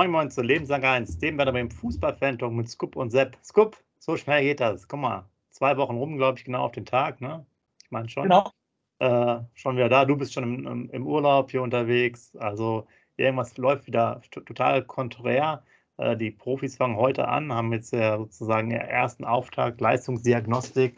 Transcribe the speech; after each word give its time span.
Moin 0.00 0.12
Moin 0.12 0.30
zu 0.30 0.40
Lebenslang 0.40 0.82
1, 0.82 1.18
dem 1.18 1.36
werden 1.36 1.54
wir 1.54 1.60
im 1.60 1.70
Fußball-Fan-Talk 1.70 2.50
mit 2.54 2.70
Scoop 2.70 2.96
und 2.96 3.10
Sepp. 3.10 3.36
Scoop, 3.44 3.76
so 3.98 4.16
schnell 4.16 4.40
geht 4.40 4.58
das. 4.58 4.88
Guck 4.88 4.98
mal, 4.98 5.26
zwei 5.50 5.76
Wochen 5.76 5.98
rum, 5.98 6.16
glaube 6.16 6.38
ich, 6.38 6.44
genau 6.46 6.64
auf 6.64 6.72
den 6.72 6.86
Tag, 6.86 7.20
ne? 7.20 7.44
Ich 7.84 7.90
meine 7.90 8.08
schon. 8.08 8.22
Genau. 8.22 8.50
Äh, 8.98 9.40
schon 9.52 9.76
wieder 9.76 9.90
da, 9.90 10.06
du 10.06 10.16
bist 10.16 10.32
schon 10.32 10.44
im, 10.44 10.66
im, 10.66 10.90
im, 10.90 11.06
Urlaub 11.06 11.50
hier 11.50 11.60
unterwegs. 11.60 12.34
Also 12.36 12.86
irgendwas 13.18 13.58
läuft 13.58 13.88
wieder 13.88 14.22
total 14.30 14.84
konträr. 14.84 15.64
Äh, 15.98 16.16
die 16.16 16.30
Profis 16.30 16.78
fangen 16.78 16.96
heute 16.96 17.28
an, 17.28 17.52
haben 17.52 17.70
jetzt 17.74 17.92
ja 17.92 18.16
sozusagen 18.16 18.70
den 18.70 18.80
ersten 18.80 19.26
Auftakt, 19.26 19.82
Leistungsdiagnostik. 19.82 20.96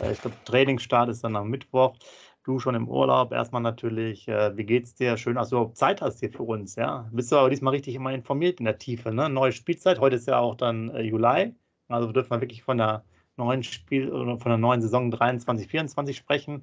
Äh, 0.00 0.12
ich 0.12 0.20
glaube, 0.20 0.36
Trainingsstart 0.44 1.08
ist 1.08 1.24
dann 1.24 1.34
am 1.34 1.50
Mittwoch 1.50 1.96
du 2.44 2.58
schon 2.58 2.74
im 2.74 2.88
Urlaub. 2.88 3.32
Erstmal 3.32 3.62
natürlich, 3.62 4.28
äh, 4.28 4.56
wie 4.56 4.64
geht's 4.64 4.94
dir? 4.94 5.16
Schön, 5.16 5.34
dass 5.34 5.48
du 5.48 5.56
überhaupt 5.56 5.76
Zeit 5.76 6.00
hast 6.00 6.20
hier 6.20 6.30
für 6.30 6.42
uns, 6.44 6.76
ja. 6.76 7.08
Bist 7.10 7.32
du 7.32 7.36
aber 7.36 7.50
diesmal 7.50 7.72
richtig 7.72 7.94
immer 7.94 8.12
informiert 8.12 8.60
in 8.60 8.66
der 8.66 8.78
Tiefe, 8.78 9.12
ne? 9.12 9.28
Neue 9.28 9.52
Spielzeit, 9.52 9.98
heute 9.98 10.16
ist 10.16 10.28
ja 10.28 10.38
auch 10.38 10.54
dann 10.54 10.90
äh, 10.90 11.02
Juli. 11.02 11.54
Also 11.88 12.12
dürfen 12.12 12.30
wir 12.30 12.40
wirklich 12.40 12.62
von 12.62 12.78
der 12.78 13.04
neuen 13.36 13.62
Spiel 13.62 14.12
oder 14.12 14.38
von 14.38 14.50
der 14.50 14.58
neuen 14.58 14.80
Saison 14.80 15.10
23, 15.10 15.66
24 15.68 16.16
sprechen. 16.16 16.62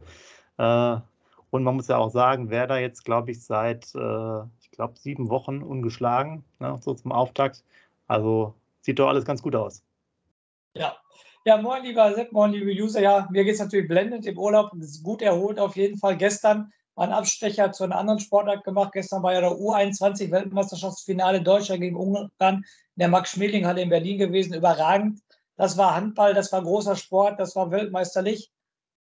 Äh, 0.58 0.98
und 1.50 1.64
man 1.64 1.76
muss 1.76 1.88
ja 1.88 1.98
auch 1.98 2.10
sagen, 2.10 2.50
wer 2.50 2.66
da 2.68 2.78
jetzt, 2.78 3.04
glaube 3.04 3.32
ich, 3.32 3.44
seit, 3.44 3.94
äh, 3.94 4.44
ich 4.62 4.72
glaube, 4.72 4.98
sieben 4.98 5.30
Wochen 5.30 5.62
ungeschlagen, 5.62 6.46
ne? 6.60 6.78
so 6.82 6.94
zum 6.94 7.12
Auftakt. 7.12 7.64
Also 8.08 8.56
sieht 8.82 9.00
doch 9.00 9.10
alles 9.10 9.26
ganz 9.26 9.42
gut 9.42 9.56
aus. 9.56 9.84
Ja, 10.74 10.96
ja, 11.46 11.58
moin, 11.58 11.84
lieber 11.84 12.14
Sepp, 12.14 12.32
moin, 12.32 12.52
liebe 12.52 12.72
User. 12.72 13.02
Ja, 13.02 13.28
mir 13.32 13.44
geht 13.44 13.56
es 13.56 13.60
natürlich 13.60 13.88
blendend 13.88 14.26
im 14.26 14.38
Urlaub. 14.38 14.72
Es 14.80 14.92
ist 14.92 15.04
gut 15.04 15.22
erholt 15.22 15.60
auf 15.60 15.76
jeden 15.76 15.98
Fall. 15.98 16.18
Gestern 16.18 16.72
war 16.96 17.08
ein 17.08 17.14
Abstecher 17.14 17.72
zu 17.72 17.84
einer 17.84 17.98
anderen 17.98 18.20
Sportart 18.20 18.64
gemacht. 18.64 18.92
Gestern 18.94 19.24
war 19.24 19.34
ja 19.34 19.42
der 19.42 19.52
U21-Weltmeisterschaftsfinale 19.52 21.42
Deutschland 21.42 21.82
gegen 21.82 21.96
Ungarn 21.96 22.58
in 22.58 22.64
der 22.98 23.08
Max-Schmeling-Halle 23.08 23.82
in 23.82 23.90
Berlin 23.90 24.20
gewesen. 24.20 24.54
Überragend. 24.54 25.20
Das 25.56 25.78
war 25.78 25.96
Handball, 25.96 26.34
das 26.34 26.52
war 26.52 26.62
großer 26.62 26.96
Sport, 26.96 27.40
das 27.40 27.56
war 27.56 27.72
weltmeisterlich. 27.72 28.52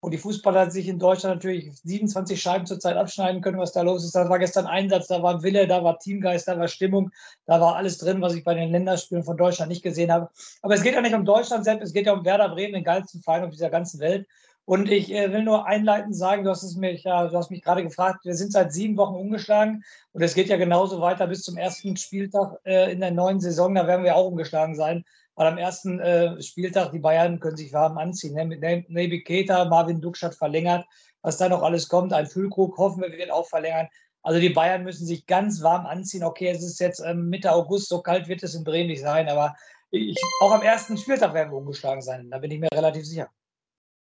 Und 0.01 0.13
die 0.13 0.19
Fußballer 0.19 0.71
sich 0.71 0.89
in 0.89 0.99
Deutschland 0.99 1.37
natürlich 1.37 1.73
27 1.83 2.41
Scheiben 2.41 2.67
zurzeit 2.67 2.97
abschneiden 2.97 3.41
können, 3.41 3.59
was 3.59 3.73
da 3.73 3.83
los 3.83 4.05
ist. 4.05 4.15
Da 4.15 4.29
war 4.29 4.39
gestern 4.39 4.67
Einsatz, 4.67 5.09
da 5.09 5.23
war 5.23 5.43
Wille, 5.43 5.67
da 5.67 5.83
war 5.83 5.99
Teamgeist, 5.99 6.47
da 6.47 6.59
war 6.59 6.69
Stimmung, 6.69 7.11
da 7.47 7.61
war 7.61 7.77
alles 7.77 7.99
drin, 7.99 8.21
was 8.21 8.35
ich 8.35 8.45
bei 8.45 8.55
den 8.55 8.71
Länderspielen 8.71 9.25
von 9.25 9.37
Deutschland 9.37 9.71
nicht 9.71 9.83
gesehen 9.83 10.13
habe. 10.13 10.29
Aber 10.63 10.75
es 10.75 10.83
geht 10.83 10.95
ja 10.95 11.01
nicht 11.01 11.15
um 11.15 11.25
Deutschland 11.25 11.65
selbst, 11.65 11.87
es 11.87 11.93
geht 11.93 12.07
ja 12.07 12.13
um 12.13 12.25
Werder 12.25 12.51
Bremen, 12.51 12.75
den 12.75 12.85
geilsten 12.85 13.23
Verein 13.23 13.45
auf 13.45 13.51
dieser 13.51 13.71
ganzen 13.71 13.99
Welt. 14.01 14.27
Und 14.67 14.91
ich 14.91 15.11
äh, 15.13 15.33
will 15.33 15.45
nur 15.45 15.67
einleitend 15.67 16.15
sagen, 16.15 16.45
du 16.45 16.51
hast 16.51 16.63
es 16.63 16.77
mich, 16.77 17.05
ja, 17.05 17.27
du 17.29 17.37
hast 17.37 17.51
mich 17.51 17.63
gerade 17.63 17.83
gefragt, 17.83 18.25
wir 18.25 18.35
sind 18.35 18.53
seit 18.53 18.73
sieben 18.73 18.99
Wochen 18.99 19.15
umgeschlagen 19.15 19.83
und 20.13 20.23
es 20.23 20.35
geht 20.35 20.49
ja 20.49 20.59
genauso 20.59 21.01
weiter 21.01 21.27
bis 21.27 21.43
zum 21.43 21.57
ersten 21.57 21.97
Spieltag 21.97 22.59
äh, 22.65 22.93
in 22.93 23.01
der 23.01 23.13
neuen 23.13 23.41
Saison. 23.41 23.75
Da 23.75 23.87
werden 23.87 24.05
wir 24.05 24.17
auch 24.17 24.27
umgeschlagen 24.27 24.75
sein 24.75 25.05
weil 25.37 25.47
am 25.49 25.59
ersten 25.59 26.01
äh, 26.01 26.43
Spieltag 26.43 26.93
die 26.93 26.99
Bayern 26.99 27.39
können 27.39 27.57
sich 27.57 27.73
warm 27.73 27.99
anziehen. 27.99 28.35
Ne? 28.35 28.47
Mit 28.47 28.63
Naby 28.63 29.23
Keita, 29.23 29.67
Marvin 29.67 30.01
Dukschat 30.01 30.35
verlängert, 30.35 30.87
was 31.23 31.37
da 31.37 31.49
noch 31.49 31.63
alles 31.63 31.89
kommt. 31.89 32.13
Ein 32.13 32.27
Füllkrug 32.27 32.77
hoffen 32.79 33.03
wir 33.03 33.13
wird 33.13 33.31
auch 33.31 33.47
verlängern. 33.47 33.89
Also 34.23 34.41
die 34.41 34.49
Bayern 34.49 34.83
müssen 34.83 35.07
sich 35.07 35.27
ganz 35.27 35.63
warm 35.63 35.87
anziehen. 35.87 36.25
Okay, 36.25 36.49
es 36.49 36.63
ist 36.63 36.81
jetzt 36.81 37.01
ähm, 37.01 37.29
Mitte 37.29 37.53
August, 37.53 37.89
so 37.89 38.01
kalt 38.01 38.27
wird 38.29 38.43
es 38.43 38.55
in 38.55 38.65
Bremen 38.65 38.89
nicht 38.89 39.03
sein, 39.03 39.29
aber 39.29 39.55
ich, 39.91 40.17
auch 40.41 40.51
am 40.51 40.63
ersten 40.63 40.97
Spieltag 40.97 41.33
werden 41.35 41.53
wir 41.53 41.59
umgeschlagen 41.59 42.03
sein. 42.03 42.29
Da 42.31 42.39
bin 42.39 42.51
ich 42.51 42.59
mir 42.59 42.69
relativ 42.73 43.07
sicher. 43.07 43.31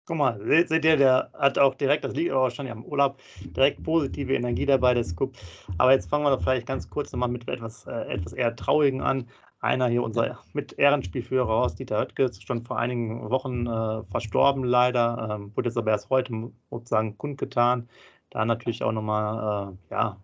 Guck 0.10 0.18
mal, 0.18 0.40
seht 0.44 0.86
ihr, 0.86 0.98
der 0.98 1.30
hat 1.34 1.60
auch 1.60 1.76
direkt, 1.76 2.04
das 2.04 2.16
liegt 2.16 2.32
aber 2.32 2.42
wahrscheinlich 2.42 2.72
am 2.72 2.84
Urlaub, 2.84 3.20
direkt 3.56 3.84
positive 3.84 4.34
Energie 4.34 4.66
dabei, 4.66 4.96
der 4.96 5.04
Scoop. 5.04 5.36
Aber 5.78 5.92
jetzt 5.92 6.10
fangen 6.10 6.24
wir 6.24 6.32
doch 6.32 6.42
vielleicht 6.42 6.66
ganz 6.66 6.90
kurz 6.90 7.12
nochmal 7.12 7.30
mit 7.30 7.48
etwas, 7.48 7.86
äh, 7.86 8.06
etwas 8.08 8.34
eher 8.34 8.56
Traurigen 8.56 9.02
an 9.02 9.28
einer 9.60 9.88
hier, 9.88 10.02
unser 10.02 10.40
mit 10.54 10.74
Ehrenspielführer 10.80 11.46
raus, 11.46 11.76
Dieter 11.76 12.00
Höttke, 12.00 12.24
ist 12.24 12.48
schon 12.48 12.66
vor 12.66 12.80
einigen 12.80 13.30
Wochen 13.30 13.68
äh, 13.68 14.04
verstorben 14.06 14.64
leider, 14.64 15.30
ähm, 15.30 15.52
wurde 15.56 15.70
jetzt 15.70 15.78
aber 15.78 15.92
erst 15.92 16.10
heute 16.10 16.50
sozusagen 16.72 17.16
kundgetan. 17.20 17.88
Da 18.32 18.46
natürlich 18.46 18.82
auch 18.82 18.92
nochmal, 18.92 19.78
äh, 19.92 19.94
ja, 19.94 20.18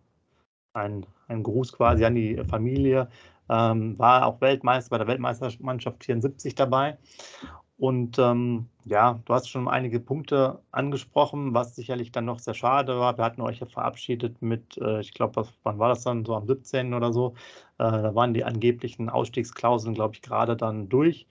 ein, 0.74 1.06
ein 1.28 1.44
Gruß 1.44 1.74
quasi 1.74 2.06
an 2.06 2.16
die 2.16 2.44
Familie. 2.50 3.08
Ähm, 3.50 4.00
war 4.00 4.26
auch 4.26 4.42
Weltmeister 4.42 4.90
bei 4.90 4.98
der 4.98 5.06
Weltmeistermannschaft 5.06 6.04
74 6.04 6.56
dabei 6.56 6.98
und 7.78 8.18
ähm, 8.20 8.70
ja, 8.86 9.20
du 9.26 9.34
hast 9.34 9.50
schon 9.50 9.68
einige 9.68 10.00
Punkte 10.00 10.62
angesprochen, 10.72 11.54
was 11.54 11.76
sicherlich 11.76 12.12
dann 12.12 12.26
noch 12.26 12.40
sehr 12.40 12.54
schade 12.54 12.98
war. 13.00 13.18
Wir 13.18 13.26
hatten 13.26 13.42
euch 13.42 13.60
ja 13.60 13.66
verabschiedet 13.68 14.42
mit, 14.42 14.78
äh, 14.78 15.02
ich 15.02 15.14
glaube, 15.14 15.48
wann 15.64 15.80
war 15.80 15.90
das 15.90 16.04
dann, 16.04 16.24
so 16.26 16.36
am 16.36 16.48
17. 16.48 16.94
oder 16.94 17.12
so. 17.12 17.34
Äh, 17.78 17.92
da 17.92 18.16
waren 18.16 18.34
die 18.34 18.46
angeblichen 18.46 19.10
Ausstiegsklauseln, 19.10 19.94
glaube 19.96 20.16
ich, 20.16 20.22
gerade 20.22 20.56
dann 20.56 20.88
durch. 20.90 21.28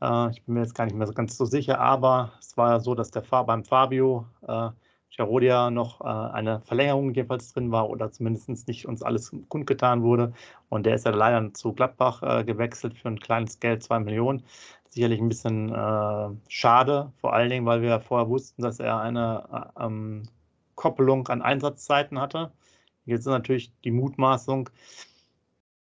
Äh, 0.00 0.30
ich 0.30 0.44
bin 0.44 0.54
mir 0.54 0.60
jetzt 0.62 0.74
gar 0.74 0.84
nicht 0.84 0.96
mehr 0.96 1.06
so 1.06 1.14
ganz 1.14 1.36
so 1.36 1.44
sicher, 1.44 1.80
aber 1.80 2.32
es 2.40 2.56
war 2.56 2.70
ja 2.70 2.80
so, 2.80 2.94
dass 2.94 3.10
der 3.10 3.22
beim 3.22 3.64
Fabio 3.64 4.26
äh, 4.46 4.70
Charodia 5.10 5.70
noch 5.70 6.00
äh, 6.00 6.04
eine 6.04 6.60
Verlängerung 6.60 7.12
jedenfalls 7.14 7.52
drin 7.52 7.72
war 7.72 7.88
oder 7.90 8.12
zumindest 8.12 8.68
nicht 8.68 8.86
uns 8.86 9.02
alles 9.02 9.32
kundgetan 9.48 10.02
wurde. 10.02 10.32
Und 10.68 10.86
der 10.86 10.94
ist 10.94 11.06
ja 11.06 11.12
leider 11.12 11.52
zu 11.54 11.72
Gladbach 11.72 12.22
äh, 12.22 12.44
gewechselt 12.44 12.94
für 12.94 13.08
ein 13.08 13.18
kleines 13.18 13.58
Geld, 13.58 13.82
zwei 13.82 13.98
Millionen 14.00 14.44
sicherlich 14.90 15.20
ein 15.20 15.28
bisschen 15.28 15.72
äh, 15.72 16.28
schade, 16.48 17.12
vor 17.20 17.32
allen 17.32 17.50
Dingen, 17.50 17.66
weil 17.66 17.82
wir 17.82 17.90
ja 17.90 18.00
vorher 18.00 18.28
wussten, 18.28 18.62
dass 18.62 18.80
er 18.80 19.00
eine 19.00 19.72
äh, 19.76 19.84
ähm, 19.84 20.22
Koppelung 20.74 21.28
an 21.28 21.42
Einsatzzeiten 21.42 22.20
hatte. 22.20 22.52
Jetzt 23.04 23.20
ist 23.20 23.26
natürlich 23.26 23.72
die 23.84 23.90
Mutmaßung, 23.90 24.70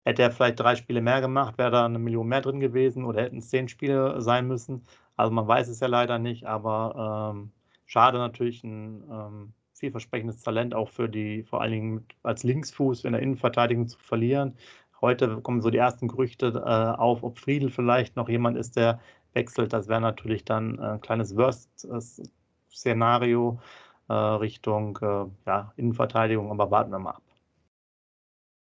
hätte 0.05 0.23
er 0.23 0.31
vielleicht 0.31 0.61
drei 0.61 0.77
Spiele 0.77 1.01
mehr 1.01 1.21
gemacht, 1.21 1.59
wäre 1.59 1.71
da 1.71 1.85
eine 1.85 1.99
Million 1.99 2.29
mehr 2.29 2.43
drin 2.43 2.61
gewesen 2.61 3.05
oder 3.05 3.23
hätten 3.23 3.39
es 3.39 3.49
zehn 3.49 3.69
Spiele 3.69 4.21
sein 4.21 4.47
müssen. 4.47 4.83
Also 5.17 5.33
man 5.33 5.49
weiß 5.49 5.69
es 5.69 5.81
ja 5.81 5.87
leider 5.87 6.19
nicht, 6.19 6.47
aber 6.47 7.33
ähm, 7.35 7.53
schade 7.87 8.19
natürlich 8.19 8.65
ein 8.65 9.05
ähm, 9.11 9.53
vielversprechendes 9.75 10.43
Talent 10.43 10.75
auch 10.75 10.89
für 10.89 11.09
die, 11.09 11.43
vor 11.43 11.61
allen 11.61 11.73
Dingen 11.73 12.07
als 12.23 12.43
Linksfuß 12.43 13.05
in 13.05 13.13
der 13.13 13.23
Innenverteidigung 13.23 13.89
zu 13.89 13.99
verlieren. 13.99 14.57
Heute 15.05 15.41
kommen 15.43 15.61
so 15.61 15.69
die 15.69 15.77
ersten 15.77 16.09
Gerüchte 16.09 16.63
äh, 16.65 16.97
auf, 16.99 17.23
ob 17.23 17.39
Friedel 17.39 17.69
vielleicht 17.69 18.17
noch 18.17 18.31
jemand 18.31 18.57
ist, 18.57 18.75
der 18.75 19.01
wechselt. 19.35 19.75
Das 19.75 19.87
wäre 19.87 20.01
natürlich 20.01 20.47
dann 20.47 20.81
ein 20.81 20.99
kleines 21.03 21.37
Worst-Szenario 21.37 23.61
äh, 24.09 24.15
Richtung 24.15 24.99
äh, 25.03 25.27
ja, 25.47 25.75
Innenverteidigung, 25.77 26.51
aber 26.51 26.71
warten 26.71 26.91
wir 26.91 26.99
mal 26.99 27.11
ab. 27.11 27.21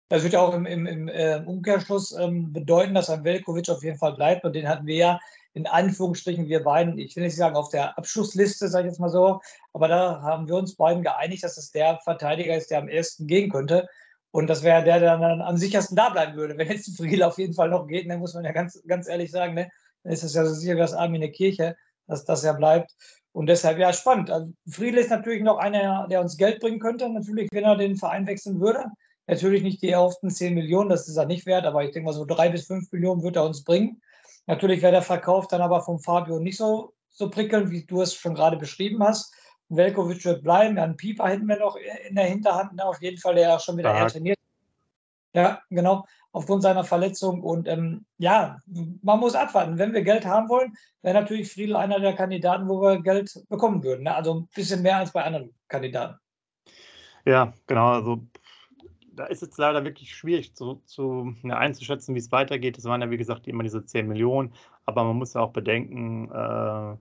Das 0.09 0.23
wird 0.23 0.33
ja 0.33 0.41
auch 0.41 0.53
im, 0.53 0.65
im, 0.65 0.85
im 0.85 1.07
äh, 1.07 1.41
Umkehrschluss 1.45 2.11
ähm, 2.11 2.51
bedeuten, 2.51 2.93
dass 2.93 3.09
ein 3.09 3.23
Velkovic 3.23 3.69
auf 3.69 3.81
jeden 3.81 3.97
Fall 3.97 4.15
bleibt. 4.15 4.43
Und 4.43 4.53
den 4.53 4.67
hatten 4.67 4.85
wir 4.85 4.97
ja 4.97 5.21
in 5.53 5.65
Anführungsstrichen, 5.65 6.49
wir 6.49 6.61
beiden, 6.61 6.97
ich 6.97 7.15
will 7.15 7.23
nicht 7.23 7.37
sagen 7.37 7.55
auf 7.55 7.69
der 7.69 7.97
Abschlussliste, 7.97 8.67
sage 8.67 8.87
ich 8.87 8.91
jetzt 8.91 8.99
mal 8.99 9.07
so, 9.07 9.39
aber 9.71 9.87
da 9.87 10.21
haben 10.21 10.49
wir 10.49 10.55
uns 10.55 10.75
beiden 10.75 11.03
geeinigt, 11.03 11.45
dass 11.45 11.55
es 11.55 11.71
der 11.71 12.01
Verteidiger 12.03 12.57
ist, 12.57 12.69
der 12.69 12.79
am 12.79 12.89
ersten 12.89 13.27
gehen 13.27 13.49
könnte. 13.49 13.87
Und 14.37 14.45
das 14.45 14.61
wäre 14.61 14.83
der, 14.83 14.99
der 14.99 15.17
dann 15.17 15.41
am 15.41 15.57
sichersten 15.57 15.95
da 15.95 16.09
bleiben 16.09 16.35
würde. 16.35 16.55
Wenn 16.59 16.69
jetzt 16.69 16.95
Friedel 16.95 17.23
auf 17.23 17.39
jeden 17.39 17.55
Fall 17.55 17.69
noch 17.69 17.87
geht, 17.87 18.07
dann 18.07 18.19
muss 18.19 18.35
man 18.35 18.45
ja 18.45 18.51
ganz, 18.51 18.79
ganz 18.85 19.07
ehrlich 19.07 19.31
sagen, 19.31 19.55
ne, 19.55 19.67
dann 20.03 20.13
ist 20.13 20.21
es 20.21 20.35
ja 20.35 20.45
so 20.45 20.53
sicher 20.53 20.75
wie 20.75 20.79
das 20.79 20.93
Arm 20.93 21.15
in 21.15 21.21
der 21.21 21.31
Kirche, 21.31 21.75
dass 22.05 22.23
das 22.23 22.43
ja 22.43 22.53
bleibt. 22.53 22.91
Und 23.31 23.47
deshalb 23.47 23.79
ja 23.79 23.91
spannend. 23.91 24.29
Also 24.29 24.53
Friedel 24.69 24.99
ist 24.99 25.09
natürlich 25.09 25.41
noch 25.41 25.57
einer, 25.57 26.07
der 26.07 26.21
uns 26.21 26.37
Geld 26.37 26.59
bringen 26.59 26.77
könnte, 26.77 27.09
natürlich, 27.09 27.49
wenn 27.51 27.63
er 27.63 27.77
den 27.77 27.95
Verein 27.95 28.27
wechseln 28.27 28.59
würde. 28.61 28.85
Natürlich 29.25 29.63
nicht 29.63 29.81
die 29.81 29.89
erhofften 29.89 30.29
10 30.29 30.53
Millionen, 30.53 30.91
das 30.91 31.07
ist 31.07 31.17
er 31.17 31.25
nicht 31.25 31.47
wert, 31.47 31.65
aber 31.65 31.83
ich 31.83 31.89
denke 31.89 32.05
mal 32.05 32.13
so 32.13 32.23
drei 32.23 32.49
bis 32.49 32.67
fünf 32.67 32.91
Millionen 32.91 33.23
wird 33.23 33.37
er 33.37 33.43
uns 33.43 33.63
bringen. 33.63 34.03
Natürlich 34.45 34.83
wäre 34.83 34.91
der 34.91 35.01
Verkauf 35.01 35.47
dann 35.47 35.61
aber 35.61 35.81
vom 35.81 35.97
Fabio 35.97 36.37
nicht 36.37 36.57
so, 36.57 36.93
so 37.09 37.31
prickelnd, 37.31 37.71
wie 37.71 37.87
du 37.87 38.03
es 38.03 38.13
schon 38.13 38.35
gerade 38.35 38.57
beschrieben 38.57 39.01
hast. 39.01 39.33
Velkovic 39.69 40.23
wird 40.25 40.43
bleiben. 40.43 40.75
Dann 40.75 40.97
Pieper 40.97 41.27
hätten 41.27 41.47
wir 41.47 41.59
noch 41.59 41.77
in 42.07 42.15
der 42.15 42.25
Hinterhand. 42.25 42.73
Ne? 42.73 42.85
Auf 42.85 43.01
jeden 43.01 43.17
Fall, 43.17 43.35
der 43.35 43.49
ja 43.49 43.59
schon 43.59 43.77
wieder 43.77 43.93
eher 43.93 44.07
trainiert. 44.07 44.37
Ja, 45.33 45.61
genau, 45.69 46.05
aufgrund 46.31 46.63
seiner 46.63 46.83
Verletzung. 46.83 47.43
Und 47.43 47.67
ähm, 47.67 48.05
ja, 48.17 48.57
man 49.03 49.19
muss 49.19 49.35
abwarten. 49.35 49.77
Wenn 49.77 49.93
wir 49.93 50.01
Geld 50.01 50.25
haben 50.25 50.49
wollen, 50.49 50.73
wäre 51.03 51.19
natürlich 51.19 51.51
Friedel 51.51 51.75
einer 51.75 51.99
der 51.99 52.15
Kandidaten, 52.15 52.67
wo 52.67 52.81
wir 52.81 53.01
Geld 53.01 53.43
bekommen 53.49 53.83
würden. 53.83 54.03
Ne? 54.03 54.15
Also 54.15 54.33
ein 54.33 54.47
bisschen 54.55 54.81
mehr 54.81 54.97
als 54.97 55.11
bei 55.11 55.23
anderen 55.23 55.53
Kandidaten. 55.67 56.17
Ja, 57.25 57.53
genau. 57.67 57.89
Also 57.89 58.25
da 59.11 59.25
ist 59.25 59.43
es 59.43 59.57
leider 59.57 59.83
wirklich 59.83 60.15
schwierig 60.15 60.55
zu, 60.55 60.81
zu 60.85 61.35
ja, 61.43 61.57
einzuschätzen, 61.57 62.15
wie 62.15 62.19
es 62.19 62.31
weitergeht. 62.31 62.77
Es 62.77 62.85
waren 62.85 63.01
ja, 63.01 63.09
wie 63.11 63.17
gesagt, 63.17 63.47
immer 63.47 63.63
diese 63.63 63.83
10 63.85 64.07
Millionen. 64.07 64.53
Aber 64.85 65.03
man 65.03 65.17
muss 65.17 65.33
ja 65.33 65.41
auch 65.41 65.51
bedenken, 65.51 66.31
äh, 66.31 66.97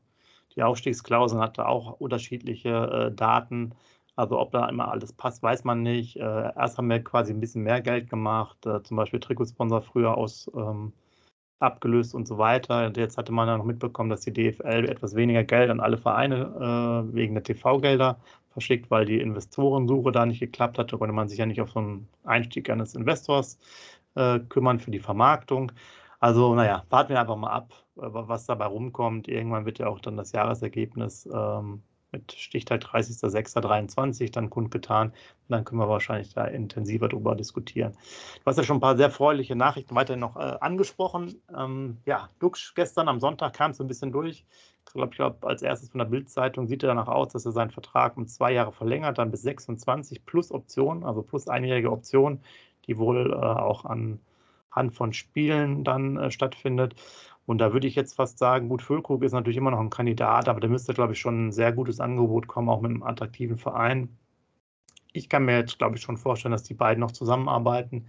die 0.57 0.63
Aufstiegsklausel 0.63 1.41
hatte 1.41 1.67
auch 1.67 2.01
unterschiedliche 2.01 3.11
äh, 3.11 3.15
Daten. 3.15 3.75
Also 4.17 4.41
ob 4.41 4.51
da 4.53 4.69
immer 4.69 4.91
alles 4.91 5.13
passt, 5.13 5.43
weiß 5.43 5.65
man 5.65 5.83
nicht. 5.83 6.17
Äh, 6.17 6.21
erst 6.57 6.79
haben 6.79 6.89
wir 6.89 7.05
quasi 7.05 7.33
ein 7.33 7.41
bisschen 7.41 7.63
mehr 7.63 7.83
Geld 7.83 8.09
gemacht, 8.09 8.65
äh, 8.67 8.83
zum 8.83 8.97
Beispiel 8.97 9.21
Trikotsponsor 9.21 9.83
früher 9.83 10.17
aus 10.17 10.51
ähm, 10.57 10.93
abgelöst 11.61 12.15
und 12.15 12.27
so 12.27 12.39
weiter. 12.39 12.87
Und 12.87 12.97
jetzt 12.97 13.19
hatte 13.19 13.33
man 13.33 13.49
ja 13.49 13.59
noch 13.59 13.65
mitbekommen, 13.65 14.11
dass 14.11 14.23
die 14.23 14.33
DFL 14.33 14.89
etwas 14.89 15.15
weniger 15.15 15.45
Geld 15.45 15.71
an 15.71 15.81
alle 15.81 15.99
Vereine 15.99 17.07
äh, 17.11 17.15
wegen 17.15 17.35
der 17.35 17.45
TV-Gelder 17.45 18.19
verschickt, 18.51 18.91
weil 18.91 19.05
die 19.05 19.21
Investorensuche 19.21 20.13
da 20.13 20.25
nicht 20.27 20.41
geklappt 20.41 20.79
hatte, 20.79 20.97
konnte 20.99 21.15
man 21.15 21.29
sich 21.29 21.39
ja 21.39 21.47
nicht 21.47 21.61
auf 21.61 21.71
so 21.71 21.81
einen 21.81 22.09
Einstieg 22.25 22.71
eines 22.71 22.95
Investors 22.95 23.59
äh, 24.15 24.41
kümmern 24.41 24.81
für 24.81 24.91
die 24.91 25.01
Vermarktung. 25.01 25.73
Also, 26.21 26.55
naja, 26.55 26.85
warten 26.91 27.11
wir 27.11 27.21
einfach 27.21 27.37
mal 27.37 27.51
ab, 27.51 27.75
was 27.97 28.47
dabei 28.47 28.67
rumkommt. 28.67 29.29
Irgendwann 29.29 29.67
wird 29.67 29.79
ja 29.79 29.89
auch 29.89 30.01
dann 30.01 30.17
das 30.17 30.33
Jahresergebnis 30.33 31.29
ähm, 31.33 31.83
mit 32.13 32.33
Stichtag 32.33 32.83
30.06.23 32.83 34.33
dann 34.33 34.51
kundgetan. 34.51 35.09
Und 35.09 35.15
dann 35.49 35.65
können 35.65 35.81
wir 35.81 35.89
wahrscheinlich 35.89 36.33
da 36.35 36.45
intensiver 36.45 37.09
drüber 37.09 37.35
diskutieren. 37.35 37.93
Du 37.93 38.43
hast 38.47 38.57
ja 38.57 38.65
schon 38.65 38.79
ein 38.79 38.81
paar 38.81 38.97
sehr 38.97 39.11
freundliche 39.11 39.57
Nachrichten 39.57 39.95
weiterhin 39.95 40.21
noch 40.21 40.37
äh, 40.37 40.57
angesprochen. 40.61 41.41
Ähm, 41.57 41.99
ja, 42.07 42.29
Dux 42.39 42.75
gestern 42.75 43.09
am 43.09 43.21
Sonntag 43.21 43.55
kam 43.55 43.73
es 43.73 43.81
ein 43.81 43.89
bisschen 43.89 44.13
durch. 44.13 44.45
Ich 44.87 44.93
glaube, 44.93 45.15
glaub, 45.15 45.45
als 45.45 45.63
erstes 45.63 45.91
von 45.91 45.99
der 45.99 46.07
Bildzeitung 46.07 46.69
sieht 46.69 46.83
er 46.83 46.89
danach 46.89 47.09
aus, 47.09 47.33
dass 47.33 47.45
er 47.45 47.53
seinen 47.53 47.71
Vertrag 47.71 48.17
um 48.17 48.27
zwei 48.27 48.53
Jahre 48.53 48.73
verlängert, 48.73 49.19
dann 49.19 49.31
bis 49.31 49.43
26 49.43 50.25
plus 50.25 50.53
Option, 50.53 51.05
also 51.05 51.23
plus 51.23 51.49
einjährige 51.49 51.91
Option, 51.91 52.41
die 52.87 52.97
wohl 52.97 53.33
äh, 53.33 53.37
auch 53.37 53.85
anhand 53.85 54.95
von 54.95 55.13
Spielen 55.13 55.85
dann 55.85 56.17
äh, 56.17 56.31
stattfindet. 56.31 56.95
Und 57.47 57.59
da 57.59 57.73
würde 57.73 57.87
ich 57.87 57.95
jetzt 57.95 58.15
fast 58.15 58.39
sagen, 58.39 58.69
gut, 58.69 58.83
Füllkrug 58.83 59.23
ist 59.23 59.33
natürlich 59.33 59.57
immer 59.57 59.71
noch 59.71 59.81
ein 59.81 59.91
Kandidat, 59.91 60.49
aber 60.49 60.61
da 60.61 60.69
müsste, 60.69 60.95
glaube 60.95 61.13
ich, 61.15 61.21
schon 61.21 61.49
ein 61.49 61.53
sehr 61.53 61.73
gutes 61.73 62.01
Angebot 62.01 62.49
kommen, 62.49 62.69
auch 62.69 62.81
mit 62.81 62.91
einem 62.91 63.05
attraktiven 63.05 63.57
Verein. 63.57 64.09
Ich 65.13 65.29
kann 65.29 65.45
mir 65.45 65.57
jetzt, 65.57 65.79
glaube 65.79 65.97
ich, 65.97 66.03
schon 66.03 66.19
vorstellen, 66.19 66.53
dass 66.53 66.65
die 66.65 66.75
beiden 66.75 67.01
noch 67.01 67.13
zusammenarbeiten 67.13 68.07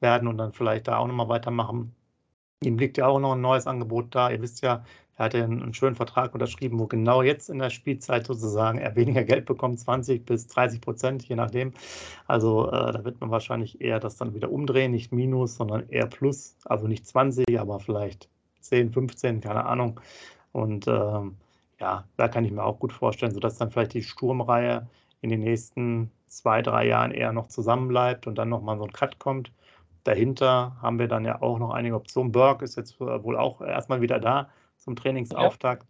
werden 0.00 0.28
und 0.28 0.38
dann 0.38 0.52
vielleicht 0.52 0.88
da 0.88 0.98
auch 0.98 1.06
nochmal 1.06 1.28
weitermachen. 1.28 1.94
Ihm 2.62 2.78
liegt 2.78 2.98
ja 2.98 3.06
auch 3.06 3.20
noch 3.20 3.32
ein 3.34 3.40
neues 3.40 3.66
Angebot 3.66 4.14
da. 4.14 4.30
Ihr 4.30 4.42
wisst 4.42 4.62
ja, 4.62 4.84
er 5.16 5.26
hat 5.26 5.34
ja 5.34 5.44
einen, 5.44 5.74
schönen 5.74 5.96
Vertrag 5.96 6.34
unterschrieben, 6.34 6.78
wo 6.78 6.86
genau 6.86 7.22
jetzt 7.22 7.48
in 7.50 7.58
der 7.58 7.70
Spielzeit 7.70 8.26
sozusagen 8.26 8.78
er 8.78 8.96
weniger 8.96 9.22
Geld 9.24 9.46
bekommt, 9.46 9.78
20 9.78 10.24
bis 10.26 10.46
30 10.48 10.80
Prozent, 10.80 11.28
je 11.28 11.36
nachdem. 11.36 11.74
Also 12.26 12.68
äh, 12.68 12.92
da 12.92 13.04
wird 13.04 13.20
man 13.20 13.30
wahrscheinlich 13.30 13.80
eher 13.80 14.00
das 14.00 14.16
dann 14.16 14.34
wieder 14.34 14.50
umdrehen, 14.50 14.92
nicht 14.92 15.12
minus, 15.12 15.56
sondern 15.56 15.88
eher 15.88 16.06
plus. 16.06 16.56
Also 16.64 16.88
nicht 16.88 17.06
20, 17.06 17.60
aber 17.60 17.80
vielleicht 17.80 18.28
10, 18.60 18.92
15, 18.92 19.40
keine 19.40 19.64
Ahnung. 19.64 20.00
Und 20.52 20.86
ähm, 20.88 21.36
ja, 21.80 22.04
da 22.16 22.28
kann 22.28 22.44
ich 22.44 22.52
mir 22.52 22.64
auch 22.64 22.78
gut 22.78 22.92
vorstellen, 22.92 23.32
sodass 23.32 23.58
dann 23.58 23.70
vielleicht 23.70 23.94
die 23.94 24.02
Sturmreihe 24.02 24.86
in 25.22 25.30
den 25.30 25.40
nächsten 25.40 26.10
zwei, 26.26 26.62
drei 26.62 26.86
Jahren 26.86 27.10
eher 27.10 27.32
noch 27.32 27.48
zusammenbleibt 27.48 28.26
und 28.26 28.36
dann 28.36 28.48
nochmal 28.48 28.78
so 28.78 28.84
ein 28.84 28.92
Cut 28.92 29.18
kommt. 29.18 29.52
Dahinter 30.04 30.76
haben 30.80 30.98
wir 30.98 31.08
dann 31.08 31.24
ja 31.24 31.42
auch 31.42 31.58
noch 31.58 31.70
einige 31.70 31.96
Optionen. 31.96 32.32
Burke 32.32 32.64
ist 32.64 32.76
jetzt 32.76 32.98
wohl 33.00 33.36
auch 33.36 33.60
erstmal 33.60 34.00
wieder 34.00 34.18
da 34.18 34.48
zum 34.76 34.96
Trainingsauftakt. 34.96 35.86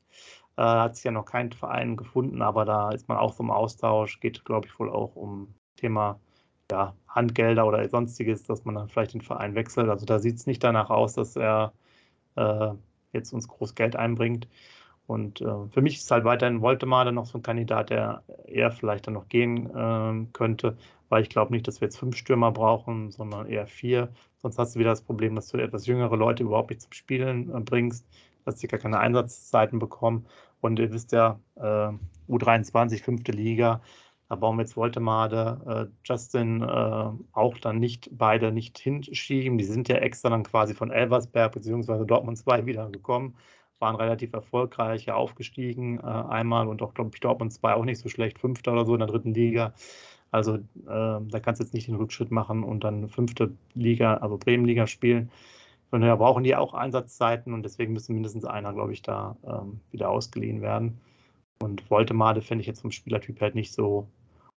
Ja. 0.56 0.80
Äh, 0.80 0.82
hat 0.82 0.96
sich 0.96 1.04
ja 1.04 1.12
noch 1.12 1.24
kein 1.24 1.52
Verein 1.52 1.96
gefunden, 1.96 2.42
aber 2.42 2.64
da 2.64 2.90
ist 2.90 3.08
man 3.08 3.18
auch 3.18 3.32
so 3.32 3.42
im 3.42 3.50
Austausch. 3.50 4.20
Geht, 4.20 4.44
glaube 4.44 4.66
ich, 4.66 4.78
wohl 4.78 4.90
auch 4.90 5.14
um 5.14 5.54
Thema 5.76 6.18
ja, 6.70 6.94
Handgelder 7.08 7.66
oder 7.66 7.88
sonstiges, 7.88 8.44
dass 8.44 8.64
man 8.64 8.74
dann 8.74 8.88
vielleicht 8.88 9.14
den 9.14 9.20
Verein 9.20 9.54
wechselt. 9.54 9.88
Also 9.88 10.06
da 10.06 10.18
sieht 10.18 10.36
es 10.36 10.46
nicht 10.46 10.62
danach 10.62 10.90
aus, 10.90 11.14
dass 11.14 11.36
er 11.36 11.72
äh, 12.36 12.70
jetzt 13.12 13.32
uns 13.32 13.48
groß 13.48 13.74
Geld 13.74 13.96
einbringt. 13.96 14.48
Und 15.06 15.40
äh, 15.40 15.66
für 15.70 15.82
mich 15.82 15.96
ist 15.96 16.10
halt 16.10 16.24
weiterhin 16.24 16.60
Woltemade 16.60 17.10
noch 17.10 17.26
so 17.26 17.38
ein 17.38 17.42
Kandidat, 17.42 17.90
der 17.90 18.22
eher 18.46 18.70
vielleicht 18.70 19.08
dann 19.08 19.14
noch 19.14 19.28
gehen 19.28 19.66
äh, 19.68 20.26
könnte, 20.32 20.76
weil 21.08 21.22
ich 21.22 21.28
glaube 21.28 21.52
nicht, 21.52 21.66
dass 21.66 21.80
wir 21.80 21.86
jetzt 21.86 21.98
fünf 21.98 22.16
Stürmer 22.16 22.52
brauchen, 22.52 23.10
sondern 23.10 23.46
eher 23.46 23.66
vier. 23.66 24.10
Sonst 24.36 24.58
hast 24.58 24.76
du 24.76 24.78
wieder 24.78 24.90
das 24.90 25.02
Problem, 25.02 25.34
dass 25.34 25.48
du 25.48 25.58
etwas 25.58 25.86
jüngere 25.86 26.16
Leute 26.16 26.44
überhaupt 26.44 26.70
nicht 26.70 26.82
zum 26.82 26.92
Spielen 26.92 27.52
äh, 27.52 27.60
bringst, 27.60 28.06
dass 28.44 28.60
sie 28.60 28.68
gar 28.68 28.78
keine 28.78 29.00
Einsatzzeiten 29.00 29.80
bekommen. 29.80 30.26
Und 30.60 30.78
ihr 30.78 30.92
wisst 30.92 31.10
ja, 31.10 31.40
äh, 31.56 31.90
U23, 32.28 33.02
fünfte 33.02 33.32
Liga, 33.32 33.80
da 34.30 34.36
bauen 34.36 34.56
wir 34.56 34.62
jetzt 34.62 34.76
Woltemade, 34.76 35.90
äh, 35.90 35.92
Justin 36.04 36.62
äh, 36.62 37.10
auch 37.32 37.58
dann 37.58 37.80
nicht 37.80 38.10
beide 38.12 38.52
nicht 38.52 38.78
hinschieben. 38.78 39.58
Die 39.58 39.64
sind 39.64 39.88
ja 39.88 39.96
extra 39.96 40.30
dann 40.30 40.44
quasi 40.44 40.72
von 40.72 40.92
Elversberg 40.92 41.50
bzw. 41.50 42.04
Dortmund 42.06 42.38
2 42.38 42.64
wieder 42.64 42.88
gekommen, 42.90 43.34
waren 43.80 43.96
relativ 43.96 44.32
erfolgreich, 44.32 45.06
ja 45.06 45.16
aufgestiegen 45.16 45.98
äh, 45.98 46.02
einmal 46.02 46.68
und 46.68 46.80
auch, 46.80 46.94
glaube 46.94 47.10
ich, 47.12 47.20
Dortmund 47.20 47.52
2 47.52 47.74
auch 47.74 47.84
nicht 47.84 47.98
so 47.98 48.08
schlecht, 48.08 48.38
Fünfter 48.38 48.72
oder 48.72 48.86
so 48.86 48.94
in 48.94 49.00
der 49.00 49.08
dritten 49.08 49.34
Liga. 49.34 49.74
Also 50.30 50.54
äh, 50.54 50.60
da 50.86 51.40
kannst 51.42 51.60
du 51.60 51.64
jetzt 51.64 51.74
nicht 51.74 51.88
den 51.88 51.96
Rückschritt 51.96 52.30
machen 52.30 52.62
und 52.62 52.84
dann 52.84 53.08
fünfte 53.08 53.56
Liga, 53.74 54.18
also 54.18 54.38
Bremenliga 54.38 54.86
spielen. 54.86 55.32
Von 55.90 56.02
daher 56.02 56.18
brauchen 56.18 56.44
die 56.44 56.54
auch 56.54 56.72
Einsatzzeiten 56.72 57.52
und 57.52 57.64
deswegen 57.64 57.92
müssen 57.92 58.14
mindestens 58.14 58.44
einer, 58.44 58.72
glaube 58.72 58.92
ich, 58.92 59.02
da 59.02 59.36
ähm, 59.44 59.80
wieder 59.90 60.08
ausgeliehen 60.08 60.62
werden. 60.62 61.00
Und 61.58 61.90
Woltemade 61.90 62.42
finde 62.42 62.60
ich 62.62 62.68
jetzt 62.68 62.82
vom 62.82 62.92
Spielertyp 62.92 63.40
halt 63.40 63.56
nicht 63.56 63.72
so 63.72 64.08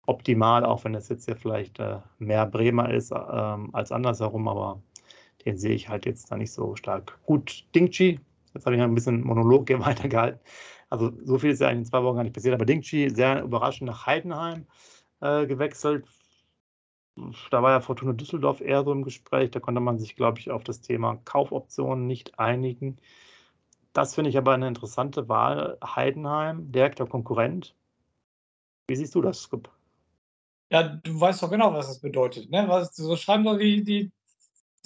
optimal, 0.07 0.65
auch 0.65 0.85
wenn 0.85 0.95
es 0.95 1.09
jetzt 1.09 1.29
ja 1.29 1.35
vielleicht 1.35 1.79
äh, 1.79 1.99
mehr 2.19 2.47
Bremer 2.47 2.93
ist 2.93 3.13
ähm, 3.13 3.71
als 3.75 3.93
andersherum, 3.93 4.49
aber 4.49 4.83
den 5.45 5.57
sehe 5.59 5.75
ich 5.75 5.89
halt 5.89 6.07
jetzt 6.07 6.31
da 6.31 6.37
nicht 6.37 6.53
so 6.53 6.77
stark. 6.77 7.19
Gut, 7.25 7.65
Dingchi, 7.75 8.21
jetzt 8.55 8.67
habe 8.67 8.77
ich 8.77 8.83
ein 8.83 8.95
bisschen 8.95 9.23
Monolog 9.23 9.69
hier 9.69 9.81
weitergehalten. 9.85 10.41
Also 10.91 11.13
so 11.25 11.39
viel 11.39 11.51
ist 11.51 11.61
ja 11.61 11.71
in 11.71 11.85
zwei 11.85 12.03
Wochen 12.03 12.17
gar 12.17 12.25
nicht 12.25 12.35
passiert, 12.35 12.55
aber 12.55 12.67
Dingchi 12.67 13.11
sehr 13.11 13.43
überraschend 13.43 13.89
nach 13.89 14.07
Heidenheim 14.07 14.67
äh, 15.21 15.47
gewechselt. 15.47 16.07
Da 17.51 17.63
war 17.63 17.73
ja 17.73 17.81
Fortuna 17.81 18.13
Düsseldorf 18.13 18.61
eher 18.61 18.85
so 18.85 18.93
im 18.93 19.03
Gespräch, 19.03 19.51
da 19.51 19.61
konnte 19.61 19.81
man 19.81 19.99
sich, 19.99 20.17
glaube 20.17 20.39
ich, 20.39 20.51
auf 20.51 20.65
das 20.65 20.81
Thema 20.81 21.17
Kaufoptionen 21.25 22.07
nicht 22.07 22.39
einigen. 22.39 22.97
Das 23.93 24.15
finde 24.15 24.31
ich 24.31 24.39
aber 24.39 24.55
eine 24.55 24.69
interessante 24.69 25.29
Wahl. 25.29 25.79
Heidenheim, 25.85 26.73
direkter 26.73 27.07
Konkurrent. 27.07 27.75
Wie 28.89 28.97
siehst 28.97 29.15
du 29.15 29.21
das, 29.21 29.43
Skip? 29.43 29.69
Ja, 30.73 30.85
du 30.85 31.21
weißt 31.21 31.43
doch 31.43 31.51
genau, 31.51 31.75
was 31.75 31.89
das 31.89 32.01
bedeutet. 32.01 32.51
Ne? 32.51 32.65
Was, 32.67 32.97
so 32.97 33.15
schreiben 33.15 33.45
doch 33.45 33.59
die, 33.59 33.85
die, 33.85 34.11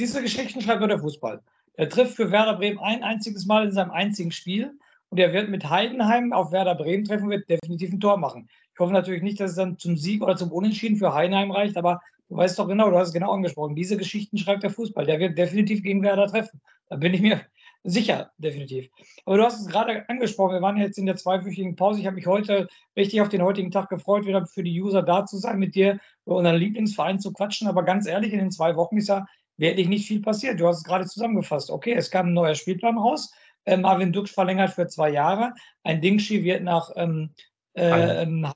diese 0.00 0.20
Geschichten 0.20 0.60
schreibt 0.60 0.80
nur 0.80 0.88
der 0.88 0.98
Fußball. 0.98 1.40
Er 1.74 1.88
trifft 1.88 2.16
für 2.16 2.32
Werder 2.32 2.56
Bremen 2.56 2.80
ein 2.80 3.04
einziges 3.04 3.46
Mal 3.46 3.66
in 3.66 3.72
seinem 3.72 3.92
einzigen 3.92 4.32
Spiel 4.32 4.76
und 5.10 5.18
er 5.18 5.32
wird 5.32 5.48
mit 5.48 5.70
Heidenheim 5.70 6.32
auf 6.32 6.50
Werder 6.50 6.74
Bremen 6.74 7.04
treffen, 7.04 7.30
wird 7.30 7.48
definitiv 7.48 7.92
ein 7.92 8.00
Tor 8.00 8.16
machen. 8.16 8.48
Ich 8.74 8.80
hoffe 8.80 8.92
natürlich 8.92 9.22
nicht, 9.22 9.38
dass 9.38 9.50
es 9.50 9.56
dann 9.56 9.78
zum 9.78 9.96
Sieg 9.96 10.24
oder 10.24 10.34
zum 10.34 10.50
Unentschieden 10.50 10.96
für 10.96 11.14
Heidenheim 11.14 11.52
reicht, 11.52 11.76
aber 11.76 12.00
du 12.28 12.36
weißt 12.36 12.58
doch 12.58 12.66
genau, 12.66 12.90
du 12.90 12.98
hast 12.98 13.08
es 13.08 13.14
genau 13.14 13.30
angesprochen. 13.30 13.76
Diese 13.76 13.96
Geschichten 13.96 14.38
schreibt 14.38 14.64
der 14.64 14.70
Fußball. 14.70 15.06
Der 15.06 15.20
wird 15.20 15.38
definitiv 15.38 15.84
gegen 15.84 16.02
Werder 16.02 16.26
treffen. 16.26 16.60
Da 16.88 16.96
bin 16.96 17.14
ich 17.14 17.20
mir 17.20 17.42
Sicher, 17.88 18.32
definitiv. 18.38 18.88
Aber 19.26 19.36
du 19.36 19.44
hast 19.44 19.60
es 19.60 19.68
gerade 19.68 20.08
angesprochen, 20.08 20.54
wir 20.54 20.60
waren 20.60 20.76
jetzt 20.76 20.98
in 20.98 21.06
der 21.06 21.14
zweiwöchigen 21.14 21.76
Pause. 21.76 22.00
Ich 22.00 22.06
habe 22.06 22.16
mich 22.16 22.26
heute 22.26 22.66
richtig 22.96 23.20
auf 23.20 23.28
den 23.28 23.42
heutigen 23.42 23.70
Tag 23.70 23.88
gefreut, 23.90 24.26
wieder 24.26 24.44
für 24.44 24.64
die 24.64 24.82
User 24.82 25.04
da 25.04 25.24
zu 25.24 25.36
sein, 25.36 25.60
mit 25.60 25.76
dir 25.76 26.00
über 26.24 26.34
unseren 26.34 26.56
Lieblingsverein 26.56 27.20
zu 27.20 27.32
quatschen. 27.32 27.68
Aber 27.68 27.84
ganz 27.84 28.08
ehrlich, 28.08 28.32
in 28.32 28.40
den 28.40 28.50
zwei 28.50 28.74
Wochen 28.74 28.96
ist 28.96 29.08
ja 29.08 29.24
wirklich 29.56 29.86
nicht 29.86 30.08
viel 30.08 30.20
passiert. 30.20 30.58
Du 30.58 30.66
hast 30.66 30.78
es 30.78 30.82
gerade 30.82 31.06
zusammengefasst. 31.06 31.70
Okay, 31.70 31.94
es 31.94 32.10
kam 32.10 32.26
ein 32.26 32.34
neuer 32.34 32.56
Spielplan 32.56 32.98
raus. 32.98 33.32
Äh, 33.66 33.76
Marvin 33.76 34.12
Dux 34.12 34.32
verlängert 34.32 34.70
für 34.70 34.88
zwei 34.88 35.10
Jahre. 35.10 35.54
Ein 35.84 36.00
Dingshi 36.00 36.42
wird 36.42 36.64
nach, 36.64 36.90
ähm, 36.96 37.30
äh, 37.74 38.24
ähm, 38.24 38.48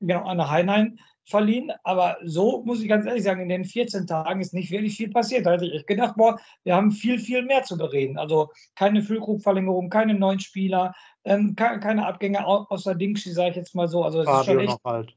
genau, 0.00 0.32
nach 0.34 0.50
Heinheim 0.50 1.00
verliehen. 1.28 1.72
Aber 1.84 2.16
so 2.24 2.62
muss 2.64 2.80
ich 2.80 2.88
ganz 2.88 3.06
ehrlich 3.06 3.22
sagen, 3.22 3.42
in 3.42 3.48
den 3.48 3.64
14 3.64 4.06
Tagen 4.06 4.40
ist 4.40 4.54
nicht 4.54 4.70
wirklich 4.70 4.96
viel 4.96 5.10
passiert. 5.10 5.46
Da 5.46 5.52
hätte 5.52 5.66
ich 5.66 5.86
gedacht, 5.86 6.14
boah, 6.16 6.38
wir 6.64 6.74
haben 6.74 6.90
viel, 6.90 7.18
viel 7.18 7.44
mehr 7.44 7.62
zu 7.62 7.76
bereden. 7.76 8.18
Also 8.18 8.50
keine 8.74 9.02
Füllkrugverlängerung, 9.02 9.90
keine 9.90 10.14
neuen 10.14 10.40
Spieler, 10.40 10.94
ähm, 11.24 11.54
keine 11.54 12.06
Abgänge 12.06 12.46
außer 12.46 12.94
Dingschi, 12.94 13.32
sage 13.32 13.50
ich 13.50 13.56
jetzt 13.56 13.74
mal 13.74 13.88
so. 13.88 14.04
Also 14.04 14.24
Fabio 14.24 14.40
ist 14.40 14.46
schon 14.46 14.58
echt, 14.60 14.68
noch 14.68 14.90
halt. 14.90 15.14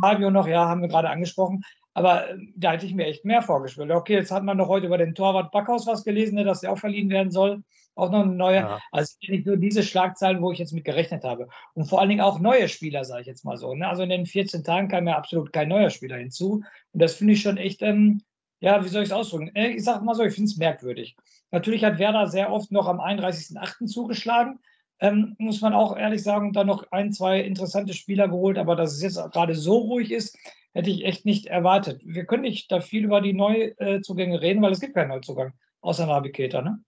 Fabio 0.00 0.30
noch, 0.30 0.46
ja, 0.46 0.68
haben 0.68 0.82
wir 0.82 0.88
gerade 0.88 1.10
angesprochen. 1.10 1.62
Aber 1.94 2.30
äh, 2.30 2.38
da 2.56 2.72
hätte 2.72 2.86
ich 2.86 2.94
mir 2.94 3.06
echt 3.06 3.24
mehr 3.24 3.42
vorgestellt. 3.42 3.90
Okay, 3.90 4.14
jetzt 4.14 4.30
hat 4.30 4.44
man 4.44 4.56
noch 4.56 4.68
heute 4.68 4.86
über 4.86 4.98
den 4.98 5.14
Torwart 5.14 5.52
Backhaus 5.52 5.86
was 5.86 6.04
gelesen, 6.04 6.36
ne, 6.36 6.44
dass 6.44 6.60
der 6.60 6.72
auch 6.72 6.78
verliehen 6.78 7.10
werden 7.10 7.30
soll. 7.30 7.62
Auch 7.94 8.10
noch 8.10 8.22
eine 8.22 8.34
neue. 8.34 8.60
Ja. 8.60 8.80
Also 8.90 9.16
nicht 9.28 9.46
nur 9.46 9.58
diese 9.58 9.82
Schlagzeilen, 9.82 10.40
wo 10.40 10.50
ich 10.50 10.58
jetzt 10.58 10.72
mit 10.72 10.84
gerechnet 10.84 11.24
habe. 11.24 11.48
Und 11.74 11.84
vor 11.84 12.00
allen 12.00 12.08
Dingen 12.08 12.22
auch 12.22 12.38
neue 12.38 12.68
Spieler, 12.68 13.04
sage 13.04 13.22
ich 13.22 13.26
jetzt 13.26 13.44
mal 13.44 13.58
so. 13.58 13.74
Ne? 13.74 13.86
Also 13.86 14.02
in 14.02 14.08
den 14.08 14.26
14 14.26 14.64
Tagen 14.64 14.88
kam 14.88 15.06
ja 15.06 15.16
absolut 15.16 15.52
kein 15.52 15.68
neuer 15.68 15.90
Spieler 15.90 16.16
hinzu. 16.16 16.62
Und 16.92 17.02
das 17.02 17.16
finde 17.16 17.34
ich 17.34 17.42
schon 17.42 17.58
echt, 17.58 17.82
ähm, 17.82 18.22
ja, 18.60 18.82
wie 18.82 18.88
soll 18.88 19.02
ich 19.02 19.10
es 19.10 19.14
ausdrücken? 19.14 19.54
Äh, 19.54 19.72
ich 19.72 19.84
sage 19.84 20.04
mal 20.04 20.14
so, 20.14 20.24
ich 20.24 20.34
finde 20.34 20.50
es 20.50 20.56
merkwürdig. 20.56 21.16
Natürlich 21.50 21.84
hat 21.84 21.98
Werder 21.98 22.28
sehr 22.28 22.50
oft 22.50 22.72
noch 22.72 22.86
am 22.86 22.98
31.08. 22.98 23.86
zugeschlagen. 23.86 24.58
Ähm, 25.02 25.34
muss 25.38 25.60
man 25.60 25.74
auch 25.74 25.96
ehrlich 25.96 26.22
sagen, 26.22 26.52
dann 26.52 26.68
noch 26.68 26.86
ein, 26.92 27.12
zwei 27.12 27.40
interessante 27.40 27.92
Spieler 27.92 28.28
geholt, 28.28 28.56
aber 28.56 28.76
dass 28.76 28.92
es 28.92 29.02
jetzt 29.02 29.32
gerade 29.32 29.56
so 29.56 29.78
ruhig 29.78 30.12
ist, 30.12 30.38
hätte 30.74 30.90
ich 30.90 31.04
echt 31.04 31.26
nicht 31.26 31.46
erwartet. 31.46 32.00
Wir 32.04 32.24
können 32.24 32.42
nicht 32.42 32.70
da 32.70 32.80
viel 32.80 33.04
über 33.04 33.20
die 33.20 33.32
Neuzugänge 33.32 34.40
reden, 34.40 34.62
weil 34.62 34.70
es 34.70 34.78
gibt 34.78 34.94
keinen 34.94 35.08
Neuzugang, 35.08 35.54
außer 35.80 36.06
Navigator, 36.06 36.62
ne? 36.62 36.80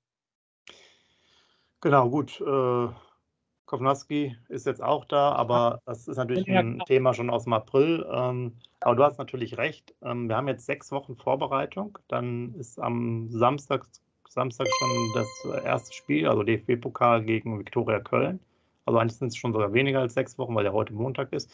Genau, 1.80 2.08
gut. 2.08 2.40
Äh, 2.40 2.88
Kovnowski 3.66 4.36
ist 4.48 4.66
jetzt 4.66 4.82
auch 4.82 5.04
da, 5.06 5.32
aber 5.32 5.80
das 5.84 6.06
ist 6.06 6.16
natürlich 6.16 6.48
ein 6.48 6.80
Thema 6.86 7.14
schon 7.14 7.30
aus 7.30 7.44
dem 7.44 7.52
April. 7.52 8.06
Ähm, 8.10 8.52
aber 8.80 8.94
du 8.94 9.02
hast 9.02 9.18
natürlich 9.18 9.58
recht. 9.58 9.92
Ähm, 10.02 10.28
wir 10.28 10.36
haben 10.36 10.46
jetzt 10.46 10.66
sechs 10.66 10.92
Wochen 10.92 11.16
Vorbereitung. 11.16 11.98
Dann 12.06 12.54
ist 12.54 12.78
am 12.78 13.28
Samstag, 13.28 13.86
Samstag 14.28 14.66
schon 14.78 15.12
das 15.14 15.64
erste 15.64 15.92
Spiel, 15.92 16.26
also 16.26 16.42
DFB-Pokal 16.42 17.24
gegen 17.24 17.58
Viktoria 17.58 18.00
Köln. 18.00 18.40
Also 18.86 18.98
eigentlich 18.98 19.16
sind 19.16 19.28
es 19.28 19.36
schon 19.36 19.52
sogar 19.52 19.72
weniger 19.72 20.00
als 20.00 20.14
sechs 20.14 20.38
Wochen, 20.38 20.54
weil 20.54 20.64
ja 20.64 20.72
heute 20.72 20.92
Montag 20.92 21.32
ist. 21.32 21.50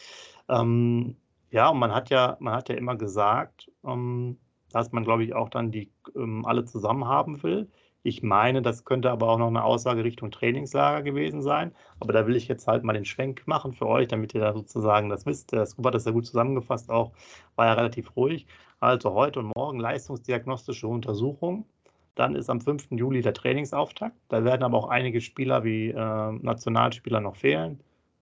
Ähm, 0.48 1.16
ja, 1.50 1.68
und 1.68 1.78
man 1.78 1.94
hat 1.94 2.10
ja, 2.10 2.36
man 2.40 2.54
hat 2.54 2.68
ja 2.68 2.76
immer 2.76 2.96
gesagt, 2.96 3.70
ähm, 3.84 4.38
dass 4.72 4.92
man, 4.92 5.04
glaube 5.04 5.24
ich, 5.24 5.34
auch 5.34 5.48
dann 5.48 5.70
die 5.70 5.90
ähm, 6.16 6.44
alle 6.46 6.64
zusammen 6.64 7.06
haben 7.06 7.42
will. 7.42 7.68
Ich 8.02 8.22
meine, 8.22 8.62
das 8.62 8.84
könnte 8.84 9.10
aber 9.10 9.28
auch 9.28 9.38
noch 9.38 9.48
eine 9.48 9.62
Aussage 9.62 10.04
Richtung 10.04 10.30
Trainingslager 10.30 11.02
gewesen 11.02 11.42
sein. 11.42 11.74
Aber 11.98 12.12
da 12.14 12.26
will 12.26 12.36
ich 12.36 12.48
jetzt 12.48 12.66
halt 12.66 12.82
mal 12.82 12.94
den 12.94 13.04
Schwenk 13.04 13.46
machen 13.46 13.74
für 13.74 13.86
euch, 13.86 14.08
damit 14.08 14.32
ihr 14.34 14.40
da 14.40 14.54
sozusagen 14.54 15.10
das 15.10 15.26
wisst. 15.26 15.52
Der 15.52 15.66
Scoop 15.66 15.86
hat 15.86 15.94
das 15.94 16.06
ja 16.06 16.12
gut 16.12 16.26
zusammengefasst 16.26 16.90
auch, 16.90 17.12
war 17.56 17.66
ja 17.66 17.74
relativ 17.74 18.16
ruhig. 18.16 18.46
Also 18.78 19.12
heute 19.12 19.40
und 19.40 19.52
morgen 19.54 19.78
leistungsdiagnostische 19.78 20.88
Untersuchung. 20.88 21.66
Dann 22.14 22.34
ist 22.34 22.50
am 22.50 22.60
5. 22.60 22.88
Juli 22.90 23.22
der 23.22 23.34
Trainingsauftakt. 23.34 24.16
Da 24.28 24.44
werden 24.44 24.62
aber 24.62 24.78
auch 24.78 24.88
einige 24.88 25.20
Spieler 25.20 25.64
wie 25.64 25.90
äh, 25.90 26.32
Nationalspieler 26.32 27.20
noch 27.20 27.36
fehlen. 27.36 27.80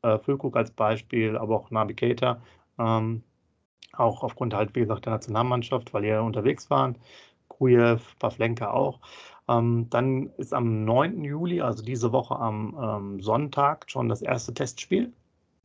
Äh, 0.02 0.18
Füllkrug 0.20 0.56
als 0.56 0.72
Beispiel, 0.72 1.38
aber 1.38 1.56
auch 1.56 1.72
Navigator. 1.72 2.42
Ähm, 2.80 3.24
auch 3.94 4.24
aufgrund 4.24 4.54
halt, 4.54 4.76
wie 4.76 4.82
gesagt, 4.82 5.06
der 5.06 5.14
Nationalmannschaft, 5.14 5.94
weil 5.94 6.04
die 6.04 6.10
ja 6.10 6.22
unterwegs 6.22 6.70
waren. 6.70 6.98
Kujew, 7.48 8.00
Pavlenka 8.20 8.72
auch. 8.72 9.00
Ähm, 9.48 9.88
dann 9.90 10.30
ist 10.38 10.54
am 10.54 10.86
9. 10.86 11.24
Juli, 11.24 11.62
also 11.62 11.84
diese 11.84 12.12
Woche 12.12 12.36
am 12.38 12.78
ähm, 12.82 13.22
Sonntag, 13.22 13.90
schon 13.90 14.10
das 14.10 14.22
erste 14.22 14.54
Testspiel. 14.54 15.12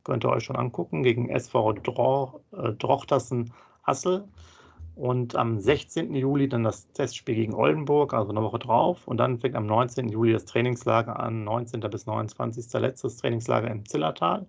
Könnt 0.03 0.25
ihr 0.25 0.29
euch 0.29 0.43
schon 0.43 0.55
angucken, 0.55 1.03
gegen 1.03 1.29
SV 1.29 1.73
Dro 1.73 2.41
äh, 2.51 2.73
Drochtersen 2.73 3.53
Hassel. 3.83 4.27
Und 4.97 5.35
am 5.35 5.59
16. 5.59 6.15
Juli 6.15 6.49
dann 6.49 6.63
das 6.63 6.91
Testspiel 6.91 7.35
gegen 7.35 7.53
Oldenburg, 7.53 8.15
also 8.15 8.31
eine 8.31 8.41
Woche 8.41 8.57
drauf. 8.57 9.07
Und 9.07 9.17
dann 9.17 9.37
fängt 9.37 9.55
am 9.55 9.67
19. 9.67 10.09
Juli 10.09 10.33
das 10.33 10.45
Trainingslager 10.45 11.19
an, 11.19 11.43
19. 11.43 11.81
bis 11.81 12.07
29. 12.07 12.73
letztes 12.81 13.17
Trainingslager 13.17 13.69
im 13.69 13.85
Zillertal. 13.85 14.47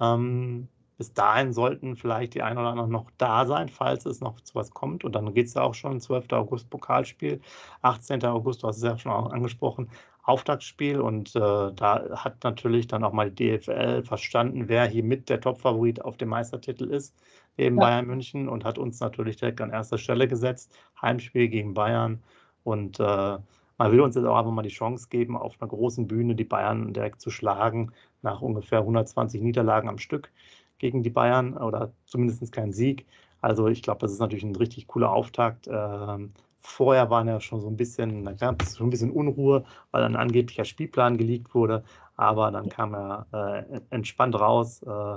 Ähm, 0.00 0.68
bis 0.98 1.12
dahin 1.12 1.52
sollten 1.52 1.96
vielleicht 1.96 2.34
die 2.34 2.42
ein 2.42 2.58
oder 2.58 2.68
anderen 2.68 2.92
noch 2.92 3.10
da 3.18 3.44
sein, 3.44 3.68
falls 3.68 4.06
es 4.06 4.20
noch 4.20 4.40
zu 4.40 4.54
was 4.54 4.70
kommt. 4.70 5.04
Und 5.04 5.16
dann 5.16 5.34
geht 5.34 5.48
es 5.48 5.54
ja 5.54 5.62
auch 5.62 5.74
schon, 5.74 6.00
12. 6.00 6.32
August 6.32 6.70
Pokalspiel, 6.70 7.40
18. 7.82 8.24
August, 8.24 8.62
du 8.62 8.68
hast 8.68 8.76
es 8.76 8.84
ja 8.84 8.96
schon 8.96 9.10
angesprochen, 9.12 9.90
Auftaktspiel. 10.22 11.00
Und 11.00 11.34
äh, 11.34 11.40
da 11.40 12.08
hat 12.14 12.44
natürlich 12.44 12.86
dann 12.86 13.02
auch 13.02 13.12
mal 13.12 13.32
die 13.32 13.58
DFL 13.58 14.04
verstanden, 14.04 14.68
wer 14.68 14.86
hier 14.86 15.02
mit 15.02 15.28
der 15.28 15.40
Topfavorit 15.40 16.04
auf 16.04 16.16
dem 16.18 16.28
Meistertitel 16.28 16.84
ist, 16.84 17.16
neben 17.56 17.76
ja. 17.76 17.82
Bayern 17.82 18.06
München, 18.06 18.48
und 18.48 18.64
hat 18.64 18.78
uns 18.78 19.00
natürlich 19.00 19.36
direkt 19.36 19.60
an 19.60 19.70
erster 19.70 19.98
Stelle 19.98 20.28
gesetzt. 20.28 20.76
Heimspiel 21.00 21.48
gegen 21.48 21.74
Bayern. 21.74 22.22
Und 22.64 23.00
äh, 23.00 23.38
man 23.78 23.92
will 23.92 24.00
uns 24.00 24.14
jetzt 24.14 24.24
auch 24.24 24.36
einfach 24.36 24.52
mal 24.52 24.62
die 24.62 24.68
Chance 24.68 25.08
geben, 25.10 25.36
auf 25.36 25.60
einer 25.60 25.68
großen 25.68 26.06
Bühne 26.08 26.34
die 26.34 26.44
Bayern 26.44 26.92
direkt 26.92 27.20
zu 27.20 27.30
schlagen, 27.30 27.92
nach 28.22 28.40
ungefähr 28.40 28.80
120 28.80 29.40
Niederlagen 29.42 29.88
am 29.88 29.98
Stück 29.98 30.30
gegen 30.78 31.02
die 31.02 31.10
Bayern 31.10 31.56
oder 31.56 31.92
zumindest 32.06 32.52
kein 32.52 32.72
Sieg. 32.72 33.06
Also 33.40 33.68
ich 33.68 33.82
glaube, 33.82 34.00
das 34.00 34.12
ist 34.12 34.18
natürlich 34.18 34.44
ein 34.44 34.56
richtig 34.56 34.86
cooler 34.88 35.12
Auftakt. 35.12 35.68
Ähm, 35.70 36.32
vorher 36.60 37.10
waren 37.10 37.28
ja 37.28 37.40
schon 37.40 37.60
so 37.60 37.68
ein 37.68 37.76
bisschen, 37.76 38.24
da 38.24 38.32
gab 38.32 38.60
es 38.60 38.76
schon 38.76 38.88
ein 38.88 38.90
bisschen 38.90 39.10
Unruhe, 39.10 39.64
weil 39.92 40.02
ein 40.02 40.16
angeblicher 40.16 40.64
Spielplan 40.64 41.16
geleakt 41.16 41.54
wurde, 41.54 41.84
aber 42.16 42.50
dann 42.50 42.68
kam 42.68 42.94
er 42.94 43.26
äh, 43.70 43.80
entspannt 43.90 44.34
raus, 44.34 44.82
äh, 44.82 45.16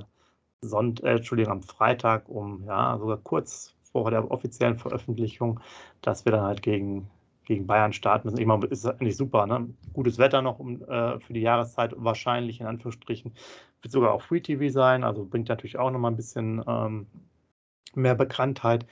Sonnt, 0.62 1.04
äh, 1.04 1.16
Entschuldigung, 1.16 1.54
am 1.54 1.64
Freitag 1.64 2.28
um, 2.30 2.64
ja, 2.66 2.98
sogar 2.98 3.18
kurz 3.18 3.76
vor 3.92 4.12
der 4.12 4.30
offiziellen 4.30 4.78
Veröffentlichung, 4.78 5.60
dass 6.02 6.26
wir 6.26 6.32
dann 6.32 6.44
halt 6.44 6.62
gegen, 6.62 7.10
gegen 7.46 7.66
Bayern 7.66 7.94
starten 7.94 8.28
müssen. 8.28 8.40
Ich 8.40 8.46
meine, 8.46 8.66
ist 8.66 8.86
eigentlich 8.86 9.18
super, 9.18 9.48
ne? 9.48 9.70
Gutes 9.94 10.18
Wetter 10.18 10.42
noch 10.42 10.60
um, 10.60 10.82
äh, 10.84 11.20
für 11.20 11.34
die 11.34 11.42
Jahreszeit, 11.42 11.94
wahrscheinlich 11.98 12.60
in 12.60 12.68
Anführungsstrichen 12.68 13.34
wird 13.82 13.92
sogar 13.92 14.14
auch 14.14 14.22
Free 14.22 14.42
TV 14.42 14.70
sein, 14.70 15.04
also 15.04 15.26
bringt 15.26 15.50
natürlich 15.50 15.78
auch 15.78 15.92
nochmal 15.92 16.12
ein 16.12 16.18
bisschen 16.18 16.62
ähm, 16.68 17.08
mehr 17.96 18.16
Bekanntheit. 18.16 18.86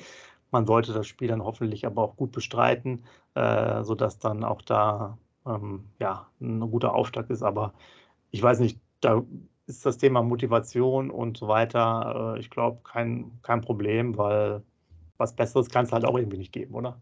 Man 0.51 0.65
sollte 0.65 0.93
das 0.93 1.07
Spiel 1.07 1.27
dann 1.27 1.43
hoffentlich 1.43 1.85
aber 1.85 2.01
auch 2.03 2.15
gut 2.15 2.31
bestreiten, 2.31 3.03
äh, 3.35 3.83
sodass 3.83 4.19
dann 4.19 4.43
auch 4.45 4.61
da 4.61 5.17
ähm, 5.45 5.85
ja, 5.99 6.27
ein 6.41 6.61
guter 6.71 6.93
Auftakt 6.95 7.29
ist. 7.29 7.43
Aber 7.43 7.73
ich 8.31 8.41
weiß 8.41 8.59
nicht, 8.59 8.79
da 9.01 9.23
ist 9.67 9.85
das 9.85 9.97
Thema 9.97 10.23
Motivation 10.23 11.11
und 11.11 11.37
so 11.37 11.47
weiter, 11.47 12.35
äh, 12.35 12.39
ich 12.39 12.49
glaube, 12.49 12.79
kein, 12.83 13.31
kein 13.43 13.61
Problem, 13.61 14.17
weil 14.17 14.63
was 15.17 15.35
Besseres 15.35 15.69
kann 15.69 15.85
es 15.85 15.91
halt 15.91 16.05
auch 16.05 16.17
irgendwie 16.17 16.37
nicht 16.37 16.53
geben, 16.53 16.75
oder? 16.75 16.99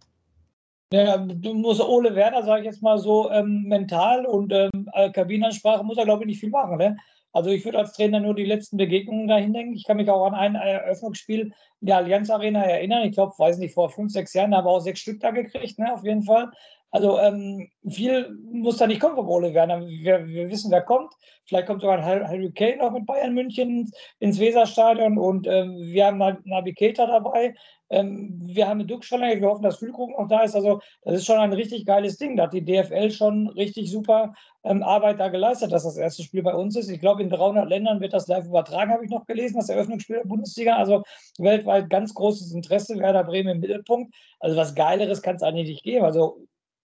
Ja, 0.92 1.18
du 1.18 1.54
musst 1.54 1.82
Ole 1.82 2.16
Werner, 2.16 2.44
sage 2.44 2.62
ich 2.62 2.66
jetzt 2.66 2.82
mal 2.82 2.98
so, 2.98 3.30
ähm, 3.32 3.64
mental 3.64 4.26
und 4.26 4.54
ähm, 4.54 4.90
Kabinenansprache 5.14 5.84
muss 5.84 5.98
er, 5.98 6.06
glaube 6.06 6.24
ich, 6.24 6.28
nicht 6.28 6.40
viel 6.40 6.52
machen. 6.52 6.78
Ne? 6.78 6.96
Also 7.34 7.50
ich 7.50 7.66
würde 7.66 7.80
als 7.80 7.94
Trainer 7.94 8.22
nur 8.22 8.34
die 8.34 8.46
letzten 8.46 8.78
Begegnungen 8.78 9.28
dahin 9.28 9.52
denken. 9.52 9.74
Ich 9.74 9.84
kann 9.84 9.98
mich 9.98 10.10
auch 10.10 10.26
an 10.26 10.36
ein 10.36 10.56
Eröffnungsspiel 10.56 11.52
in 11.82 11.88
der 11.88 11.98
Allianz 11.98 12.30
Arena 12.30 12.64
erinnern. 12.64 13.04
Ich 13.04 13.12
glaube, 13.12 13.34
weiß 13.38 13.58
nicht, 13.58 13.74
vor 13.74 13.90
fünf, 13.90 14.14
sechs 14.14 14.34
Jahren 14.34 14.56
haben 14.56 14.66
wir 14.66 14.70
auch 14.70 14.80
sechs 14.80 15.02
Stück 15.02 15.20
da 15.20 15.32
gekriegt, 15.32 15.78
ne, 15.78 15.94
auf 15.94 16.06
jeden 16.06 16.24
Fall. 16.24 16.52
Also 16.92 17.20
ähm, 17.20 17.70
viel 17.88 18.38
muss 18.52 18.78
da 18.78 18.88
nicht 18.88 19.02
kommen 19.02 19.16
vom. 19.16 19.28
Wir, 19.28 20.28
wir, 20.28 20.50
wissen, 20.50 20.72
wer 20.72 20.82
kommt. 20.82 21.14
Vielleicht 21.46 21.68
kommt 21.68 21.82
sogar 21.82 21.98
ein 21.98 22.28
Harry 22.28 22.52
Kane 22.52 22.78
noch 22.78 22.92
mit 22.92 23.06
Bayern 23.06 23.34
München 23.34 23.92
ins 24.20 24.40
Weserstadion 24.40 25.18
und 25.18 25.46
ähm, 25.46 25.76
wir 25.78 26.06
haben 26.06 26.20
Navigator 26.46 27.08
dabei. 27.08 27.54
Ähm, 27.90 28.42
wir 28.44 28.68
haben 28.68 28.80
eine 28.80 28.88
Duxch-Verlängerung. 28.88 29.42
Wir 29.42 29.50
hoffen, 29.50 29.64
dass 29.64 29.78
Füllkrug 29.78 30.18
noch 30.18 30.28
da 30.28 30.42
ist. 30.42 30.56
Also, 30.56 30.82
das 31.04 31.16
ist 31.16 31.26
schon 31.26 31.38
ein 31.38 31.54
richtig 31.54 31.86
geiles 31.86 32.18
Ding. 32.18 32.36
Da 32.36 32.44
hat 32.44 32.54
die 32.54 32.66
DFL 32.66 33.12
schon 33.12 33.48
richtig 33.50 33.92
super 33.92 34.34
ähm, 34.64 34.82
Arbeit 34.82 35.20
da 35.20 35.28
geleistet, 35.28 35.72
dass 35.72 35.84
das 35.84 35.98
erste 35.98 36.24
Spiel 36.24 36.42
bei 36.42 36.56
uns 36.56 36.76
ist. 36.76 36.90
Ich 36.90 37.00
glaube, 37.00 37.22
in 37.22 37.30
300 37.30 37.70
Ländern 37.70 38.02
wird 38.02 38.14
das 38.14 38.28
live 38.28 38.46
übertragen, 38.46 38.92
habe 38.92 39.06
ich 39.06 39.12
noch 39.12 39.26
gelesen, 39.26 39.58
das 39.58 39.70
Eröffnungsspiel 39.70 40.18
der 40.18 40.28
Bundesliga. 40.28 40.78
Also, 40.78 41.04
weltweit 41.38 41.90
ganz 41.90 42.14
großes 42.14 42.54
Interesse. 42.54 42.98
Werder 42.98 43.24
Bremen 43.24 43.50
im 43.50 43.60
Mittelpunkt. 43.60 44.16
Also, 44.40 44.58
was 44.58 44.74
Geileres 44.74 45.22
kann 45.22 45.36
es 45.36 45.44
eigentlich 45.44 45.70
nicht 45.70 45.84
geben. 45.84 46.06
Also, 46.06 46.48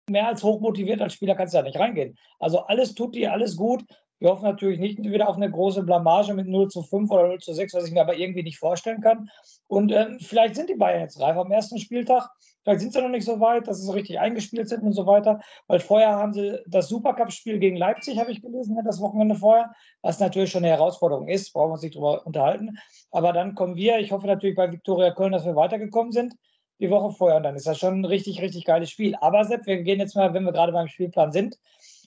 mehr 0.08 0.28
als 0.28 0.42
hochmotiviert 0.42 1.00
als 1.00 1.14
Spieler 1.14 1.34
kannst 1.34 1.54
du 1.54 1.58
da 1.58 1.62
nicht 1.62 1.78
reingehen. 1.78 2.16
Also, 2.38 2.60
alles 2.60 2.94
tut 2.94 3.14
dir, 3.14 3.32
alles 3.32 3.56
gut. 3.56 3.84
Wir 4.20 4.30
hoffen 4.30 4.44
natürlich 4.44 4.78
nicht 4.78 5.02
wieder 5.02 5.28
auf 5.28 5.36
eine 5.36 5.50
große 5.50 5.82
Blamage 5.82 6.32
mit 6.34 6.46
0 6.46 6.68
zu 6.68 6.82
5 6.82 7.10
oder 7.10 7.28
0 7.28 7.40
zu 7.40 7.52
6, 7.52 7.74
was 7.74 7.86
ich 7.86 7.92
mir 7.92 8.00
aber 8.00 8.16
irgendwie 8.16 8.42
nicht 8.42 8.58
vorstellen 8.58 9.00
kann. 9.00 9.28
Und 9.66 9.92
ähm, 9.92 10.18
vielleicht 10.20 10.54
sind 10.54 10.70
die 10.70 10.76
Bayern 10.76 11.02
jetzt 11.02 11.20
reif 11.20 11.36
am 11.36 11.50
ersten 11.50 11.78
Spieltag. 11.78 12.30
Vielleicht 12.62 12.80
sind 12.80 12.92
sie 12.94 13.02
noch 13.02 13.10
nicht 13.10 13.26
so 13.26 13.40
weit, 13.40 13.68
dass 13.68 13.80
sie 13.80 13.86
so 13.86 13.92
richtig 13.92 14.20
eingespielt 14.20 14.68
sind 14.68 14.82
und 14.82 14.94
so 14.94 15.06
weiter. 15.06 15.40
Weil 15.66 15.80
vorher 15.80 16.12
haben 16.12 16.32
sie 16.32 16.58
das 16.66 16.88
Supercup-Spiel 16.88 17.58
gegen 17.58 17.76
Leipzig, 17.76 18.18
habe 18.18 18.32
ich 18.32 18.40
gelesen, 18.40 18.78
das 18.84 19.00
Wochenende 19.00 19.34
vorher, 19.34 19.72
was 20.00 20.20
natürlich 20.20 20.50
schon 20.50 20.64
eine 20.64 20.72
Herausforderung 20.72 21.28
ist, 21.28 21.52
brauchen 21.52 21.68
wir 21.68 21.74
uns 21.74 21.82
nicht 21.82 21.96
drüber 21.96 22.24
unterhalten. 22.24 22.78
Aber 23.10 23.32
dann 23.34 23.54
kommen 23.54 23.76
wir, 23.76 23.98
ich 23.98 24.12
hoffe 24.12 24.26
natürlich 24.26 24.56
bei 24.56 24.72
Viktoria 24.72 25.10
Köln, 25.10 25.32
dass 25.32 25.44
wir 25.44 25.56
weitergekommen 25.56 26.12
sind, 26.12 26.34
die 26.80 26.90
Woche 26.90 27.14
vorher. 27.14 27.38
Und 27.38 27.44
dann 27.44 27.56
ist 27.56 27.66
das 27.66 27.78
schon 27.78 28.00
ein 28.00 28.04
richtig, 28.04 28.40
richtig 28.40 28.64
geiles 28.64 28.90
Spiel. 28.90 29.14
Aber 29.20 29.44
Sepp, 29.44 29.66
wir 29.66 29.82
gehen 29.82 30.00
jetzt 30.00 30.16
mal, 30.16 30.34
wenn 30.34 30.44
wir 30.44 30.52
gerade 30.52 30.72
beim 30.72 30.88
Spielplan 30.88 31.32
sind, 31.32 31.58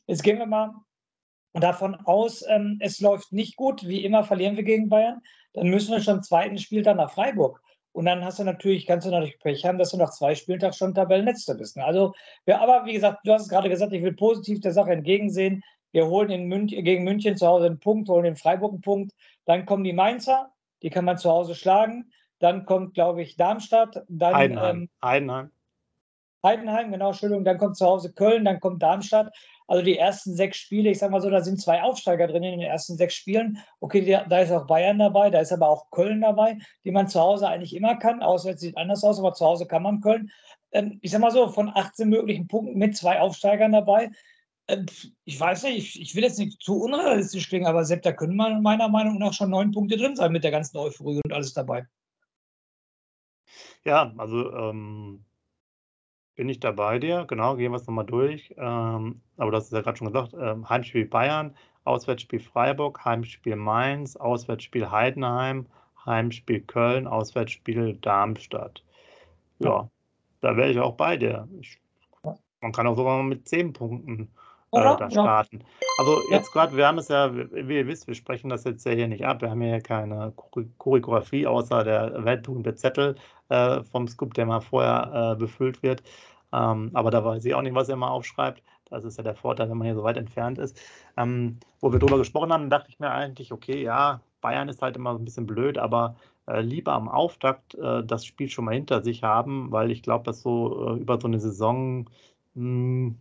jetzt 0.08 0.24
gehen 0.24 0.40
wir 0.40 0.46
mal 0.46 0.74
davon 1.54 1.96
aus, 2.06 2.44
ähm, 2.48 2.78
es 2.82 3.00
läuft 3.00 3.32
nicht 3.32 3.56
gut, 3.56 3.88
wie 3.88 4.04
immer 4.04 4.24
verlieren 4.24 4.56
wir 4.56 4.64
gegen 4.64 4.90
Bayern, 4.90 5.22
dann 5.54 5.68
müssen 5.70 5.92
wir 5.92 6.02
schon 6.02 6.24
zweiten 6.24 6.58
Spieltag 6.58 6.98
nach 6.98 7.12
Freiburg. 7.12 7.62
Und 7.92 8.06
dann 8.06 8.24
hast 8.24 8.38
du 8.38 8.44
natürlich, 8.44 8.86
kannst 8.86 9.08
du 9.08 9.12
natürlich 9.12 9.40
Pech 9.40 9.66
haben, 9.66 9.80
dass 9.80 9.90
du 9.90 9.98
nach 9.98 10.12
zwei 10.12 10.36
Spieltagen 10.36 10.74
schon 10.74 10.94
Tabellenletzter 10.94 11.56
bist. 11.56 11.78
Ne? 11.78 11.84
Also, 11.84 12.14
ja, 12.46 12.62
aber 12.62 12.86
wie 12.86 12.94
gesagt, 12.94 13.22
du 13.26 13.34
hast 13.34 13.44
es 13.44 13.50
gerade 13.50 13.70
gesagt, 13.70 13.92
ich 13.92 14.04
will 14.04 14.14
positiv 14.14 14.60
der 14.60 14.72
Sache 14.72 14.92
entgegensehen. 14.92 15.64
Wir 15.94 16.06
holen 16.06 16.30
in 16.30 16.46
München, 16.46 16.84
gegen 16.84 17.04
München 17.04 17.38
zu 17.38 17.48
Hause 17.48 17.66
einen 17.66 17.80
Punkt, 17.80 18.08
holen 18.08 18.26
in 18.26 18.36
Freiburg 18.36 18.74
einen 18.74 18.82
Punkt. 18.82 19.14
Dann 19.46 19.66
kommen 19.66 19.84
die 19.84 19.94
Mainzer, 19.94 20.52
die 20.84 20.92
kann 20.92 21.06
man 21.06 21.18
zu 21.18 21.32
Hause 21.32 21.56
schlagen. 21.56 22.12
Dann 22.40 22.66
kommt, 22.66 22.94
glaube 22.94 23.22
ich, 23.22 23.36
Darmstadt. 23.36 24.04
Dann, 24.08 24.36
Heidenheim. 24.36 24.78
Ähm, 24.78 24.90
Heidenheim. 25.04 25.52
Heidenheim, 26.44 26.92
genau, 26.92 27.10
Entschuldigung. 27.10 27.44
Dann 27.44 27.58
kommt 27.58 27.78
zu 27.78 27.86
Hause 27.86 28.14
Köln, 28.14 28.46
dann 28.46 28.60
kommt 28.60 28.82
Darmstadt. 28.82 29.34
Also 29.68 29.84
die 29.84 29.98
ersten 29.98 30.34
sechs 30.34 30.58
Spiele, 30.58 30.92
ich 30.92 31.00
sage 31.00 31.12
mal 31.12 31.22
so, 31.22 31.30
da 31.30 31.42
sind 31.42 31.60
zwei 31.60 31.82
Aufsteiger 31.84 32.28
drin 32.28 32.44
in 32.44 32.60
den 32.60 32.70
ersten 32.70 32.96
sechs 32.96 33.16
Spielen. 33.16 33.58
Okay, 33.82 34.02
da 34.30 34.40
ist 34.40 34.52
auch 34.52 34.66
Bayern 34.66 35.00
dabei, 35.00 35.30
da 35.30 35.40
ist 35.40 35.52
aber 35.52 35.68
auch 35.68 35.90
Köln 35.92 36.22
dabei, 36.22 36.58
die 36.86 36.92
man 36.92 37.10
zu 37.10 37.20
Hause 37.20 37.48
eigentlich 37.48 37.76
immer 37.76 37.98
kann. 37.98 38.24
Auswärts 38.24 38.62
sieht 38.62 38.78
anders 38.78 39.04
aus, 39.04 39.20
aber 39.20 39.34
zu 39.34 39.46
Hause 39.46 39.68
kann 39.68 39.84
man 39.84 40.00
Köln. 40.00 40.32
Ähm, 40.72 41.00
ich 41.02 41.12
sage 41.12 41.22
mal 41.22 41.32
so, 41.32 41.50
von 41.50 41.70
18 41.74 42.08
möglichen 42.08 42.48
Punkten 42.48 42.78
mit 42.78 42.96
zwei 42.96 43.20
Aufsteigern 43.20 43.74
dabei. 43.74 44.12
Ähm, 44.70 44.86
ich 45.26 45.40
weiß 45.40 45.64
nicht, 45.64 46.00
ich, 46.00 46.16
will 46.16 46.24
jetzt 46.24 46.40
nicht 46.40 46.62
zu 46.62 46.82
unrealistisch 46.82 47.50
klingen, 47.50 47.68
aber 47.68 47.84
Sepp, 47.84 48.04
da 48.04 48.14
können 48.14 48.36
meiner 48.36 48.88
Meinung 48.90 49.18
nach 49.18 49.34
schon 49.34 49.50
neun 49.50 49.72
Punkte 49.72 49.98
drin 49.98 50.16
sein 50.16 50.32
mit 50.32 50.44
der 50.46 50.52
ganzen 50.52 50.78
Euphorie 50.78 51.22
und 51.24 51.34
alles 51.34 51.54
dabei. 51.54 51.86
Ja, 53.88 54.12
also 54.18 54.54
ähm, 54.54 55.24
bin 56.36 56.50
ich 56.50 56.60
da 56.60 56.74
bei 56.74 57.00
dir, 57.00 57.24
genau, 57.26 57.56
gehen 57.56 57.72
wir 57.72 57.78
es 57.78 57.88
nochmal 57.88 58.06
durch. 58.06 58.54
Ähm, 58.58 59.22
aber 59.38 59.52
das 59.52 59.64
ist 59.66 59.72
ja 59.72 59.80
gerade 59.80 59.98
schon 59.98 60.08
gesagt, 60.08 60.34
ähm, 60.38 60.68
Heimspiel 60.68 61.06
Bayern, 61.06 61.56
Auswärtsspiel 61.86 62.42
Freiburg, 62.42 63.06
Heimspiel 63.06 63.56
Mainz, 63.56 64.18
Auswärtsspiel 64.18 64.92
Heidenheim, 64.92 65.68
Heimspiel 66.06 66.60
Köln, 66.60 67.08
Auswärtsspiel 67.08 67.94
Darmstadt. 68.02 68.84
Ja, 69.60 69.70
ja. 69.70 69.90
da 70.42 70.58
wäre 70.58 70.70
ich 70.70 70.80
auch 70.82 70.98
bei 70.98 71.16
dir. 71.16 71.48
Ich, 71.62 71.80
man 72.60 72.74
kann 72.74 72.88
auch 72.88 72.98
sogar 72.98 73.16
mal 73.16 73.24
mit 73.24 73.48
zehn 73.48 73.72
Punkten 73.72 74.30
äh, 74.74 74.82
da 74.82 75.10
starten. 75.10 75.60
Ja. 75.60 75.88
Also 76.00 76.22
jetzt 76.30 76.52
gerade, 76.52 76.76
wir 76.76 76.88
haben 76.88 76.98
es 76.98 77.08
ja, 77.08 77.34
wie 77.34 77.78
ihr 77.78 77.88
wisst, 77.88 78.08
wir 78.08 78.16
sprechen 78.16 78.50
das 78.50 78.66
jetzt 78.66 78.86
ja 78.86 78.92
hier 78.92 79.08
nicht 79.08 79.26
ab. 79.26 79.42
Wir 79.42 79.50
haben 79.50 79.62
ja 79.62 79.80
keine 79.80 80.34
Choreografie 80.78 81.48
außer 81.48 81.86
der 81.86 82.26
weltberühmte 82.26 82.76
Zettel 82.76 83.16
äh, 83.50 83.84
vom 83.84 84.08
Scoop, 84.08 84.34
der 84.34 84.46
mal 84.46 84.62
vorher 84.62 85.34
äh, 85.34 85.40
befüllt 85.40 85.84
wird. 85.84 86.04
Ähm, 86.54 86.92
aber 86.94 87.12
da 87.12 87.24
weiß 87.24 87.46
ich 87.46 87.54
auch 87.56 87.62
nicht, 87.62 87.76
was 87.76 87.90
er 87.90 87.96
mal 87.96 88.10
aufschreibt. 88.10 88.64
Das 88.90 89.04
ist 89.04 89.18
ja 89.18 89.24
der 89.24 89.36
Vorteil, 89.36 89.70
wenn 89.70 89.78
man 89.78 89.86
hier 89.86 89.96
so 89.96 90.04
weit 90.04 90.18
entfernt 90.18 90.58
ist. 90.58 90.80
Ähm, 91.18 91.60
wo 91.82 91.92
wir 91.92 92.00
drüber 92.00 92.18
gesprochen 92.18 92.54
haben, 92.54 92.70
dachte 92.70 92.90
ich 92.90 93.00
mir 93.00 93.12
eigentlich, 93.12 93.52
okay, 93.52 93.82
ja, 93.82 94.22
Bayern 94.42 94.70
ist 94.70 94.82
halt 94.82 94.96
immer 94.96 95.14
so 95.14 95.20
ein 95.20 95.26
bisschen 95.26 95.46
blöd, 95.48 95.78
aber 95.78 96.16
äh, 96.48 96.62
lieber 96.62 96.94
am 96.94 97.10
Auftakt 97.10 97.76
äh, 97.76 98.04
das 98.04 98.26
Spiel 98.26 98.50
schon 98.50 98.66
mal 98.66 98.76
hinter 98.76 99.04
sich 99.04 99.24
haben, 99.24 99.72
weil 99.72 99.92
ich 99.92 100.04
glaube, 100.04 100.24
dass 100.24 100.42
so 100.42 100.96
äh, 100.96 101.00
über 101.00 101.20
so 101.20 101.28
eine 101.28 101.40
Saison, 101.40 102.10
mh, 102.56 102.62
hm, 103.10 103.18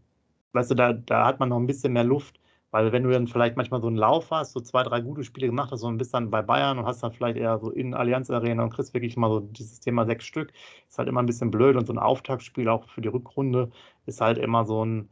weißt 0.53 0.71
du, 0.71 0.75
da, 0.75 0.93
da 0.93 1.27
hat 1.27 1.41
man 1.41 1.49
noch 1.51 1.59
ein 1.59 1.67
bisschen 1.67 1.93
mehr 1.93 2.05
Luft. 2.05 2.41
Weil 2.71 2.93
wenn 2.93 3.05
du 3.05 3.11
dann 3.11 3.29
vielleicht 3.29 3.57
manchmal 3.57 3.81
so 3.81 3.87
einen 3.87 3.97
Lauf 3.97 4.31
hast, 4.31 4.53
so 4.53 4.61
zwei, 4.61 4.83
drei 4.83 5.01
gute 5.01 5.25
Spiele 5.25 5.47
gemacht 5.47 5.71
hast 5.73 5.83
und 5.83 5.99
bist 5.99 6.13
dann 6.15 6.31
bei 6.31 6.43
Bayern 6.43 6.79
und 6.79 6.87
hast 6.87 7.03
dann 7.03 7.13
vielleicht 7.13 7.37
eher 7.39 7.59
so 7.59 7.71
in 7.71 7.95
Allianz 7.95 8.31
Arena 8.31 8.63
und 8.65 8.71
kriegst 8.71 8.93
wirklich 8.95 9.17
mal 9.17 9.31
so 9.31 9.41
dieses 9.41 9.81
Thema 9.81 10.05
sechs 10.07 10.25
Stück, 10.25 10.53
ist 10.89 10.99
halt 10.99 11.09
immer 11.09 11.23
ein 11.23 11.27
bisschen 11.27 11.51
blöd 11.51 11.77
und 11.77 11.87
so 11.87 11.93
ein 11.93 11.99
Auftaktspiel 11.99 12.69
auch 12.69 12.89
für 12.89 13.01
die 13.01 13.09
Rückrunde 13.09 13.71
ist 14.07 14.21
halt 14.21 14.39
immer 14.39 14.65
so 14.65 14.85
ein, 14.85 15.09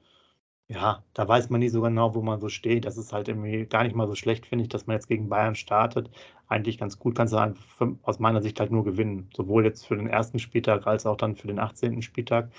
ja, 0.69 1.05
da 1.15 1.29
weiß 1.29 1.51
man 1.51 1.61
nie 1.61 1.69
so 1.69 1.83
genau, 1.83 2.15
wo 2.15 2.23
man 2.23 2.41
so 2.41 2.49
steht. 2.49 2.87
Das 2.87 2.97
ist 2.97 3.13
halt 3.13 3.29
irgendwie 3.29 3.67
gar 3.67 3.85
nicht 3.85 3.95
mal 3.97 4.09
so 4.09 4.15
schlecht, 4.15 4.47
finde 4.47 4.65
ich, 4.65 4.69
dass 4.71 4.87
man 4.87 4.97
jetzt 4.97 5.09
gegen 5.09 5.29
Bayern 5.29 5.55
startet. 5.55 6.11
Eigentlich 6.49 6.79
ganz 6.79 6.99
gut, 6.99 7.17
kannst 7.17 7.35
du 7.35 7.99
aus 8.03 8.19
meiner 8.19 8.43
Sicht 8.43 8.61
halt 8.61 8.71
nur 8.71 8.85
gewinnen. 8.85 9.31
Sowohl 9.35 9.65
jetzt 9.65 9.87
für 9.87 9.97
den 9.97 10.07
ersten 10.09 10.39
Spieltag 10.39 10.87
als 10.87 11.07
auch 11.07 11.17
dann 11.17 11.37
für 11.37 11.49
den 11.49 11.59
18. 11.59 12.03
Spieltag. 12.03 12.51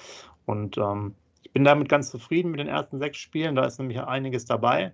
Und 0.45 0.77
ähm, 0.77 1.15
bin 1.55 1.63
damit 1.63 1.87
ganz 1.87 2.11
zufrieden 2.11 2.51
mit 2.51 2.59
den 2.59 2.67
ersten 2.67 2.99
sechs 2.99 3.17
Spielen. 3.17 3.55
Da 3.55 3.63
ist 3.63 3.79
nämlich 3.79 4.01
einiges 4.01 4.43
dabei. 4.43 4.93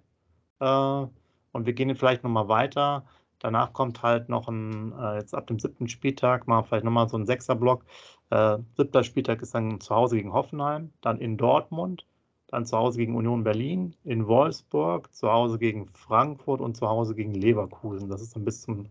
Äh, 0.59 0.65
und 0.65 1.65
wir 1.65 1.73
gehen 1.73 1.95
vielleicht 1.95 2.23
nochmal 2.23 2.49
weiter. 2.49 3.03
Danach 3.39 3.73
kommt 3.73 4.03
halt 4.03 4.29
noch 4.29 4.47
ein, 4.47 4.93
äh, 4.93 5.15
jetzt 5.15 5.33
ab 5.33 5.47
dem 5.47 5.57
siebten 5.57 5.87
Spieltag, 5.87 6.47
mal 6.47 6.61
vielleicht 6.61 6.85
nochmal 6.85 7.09
so 7.09 7.17
ein 7.17 7.25
Sechserblock. 7.25 7.83
Äh, 8.29 8.59
siebter 8.77 9.03
Spieltag 9.03 9.41
ist 9.41 9.55
dann 9.55 9.81
zu 9.81 9.95
Hause 9.95 10.17
gegen 10.17 10.33
Hoffenheim, 10.33 10.93
dann 11.01 11.17
in 11.17 11.35
Dortmund, 11.35 12.05
dann 12.45 12.67
zu 12.67 12.77
Hause 12.77 12.99
gegen 12.99 13.15
Union 13.15 13.43
Berlin, 13.43 13.95
in 14.03 14.27
Wolfsburg, 14.27 15.11
zu 15.15 15.31
Hause 15.31 15.57
gegen 15.57 15.87
Frankfurt 15.87 16.61
und 16.61 16.77
zu 16.77 16.87
Hause 16.87 17.15
gegen 17.15 17.33
Leverkusen. 17.33 18.07
Das 18.07 18.21
ist 18.21 18.35
dann 18.35 18.45
bis 18.45 18.61
zum 18.61 18.85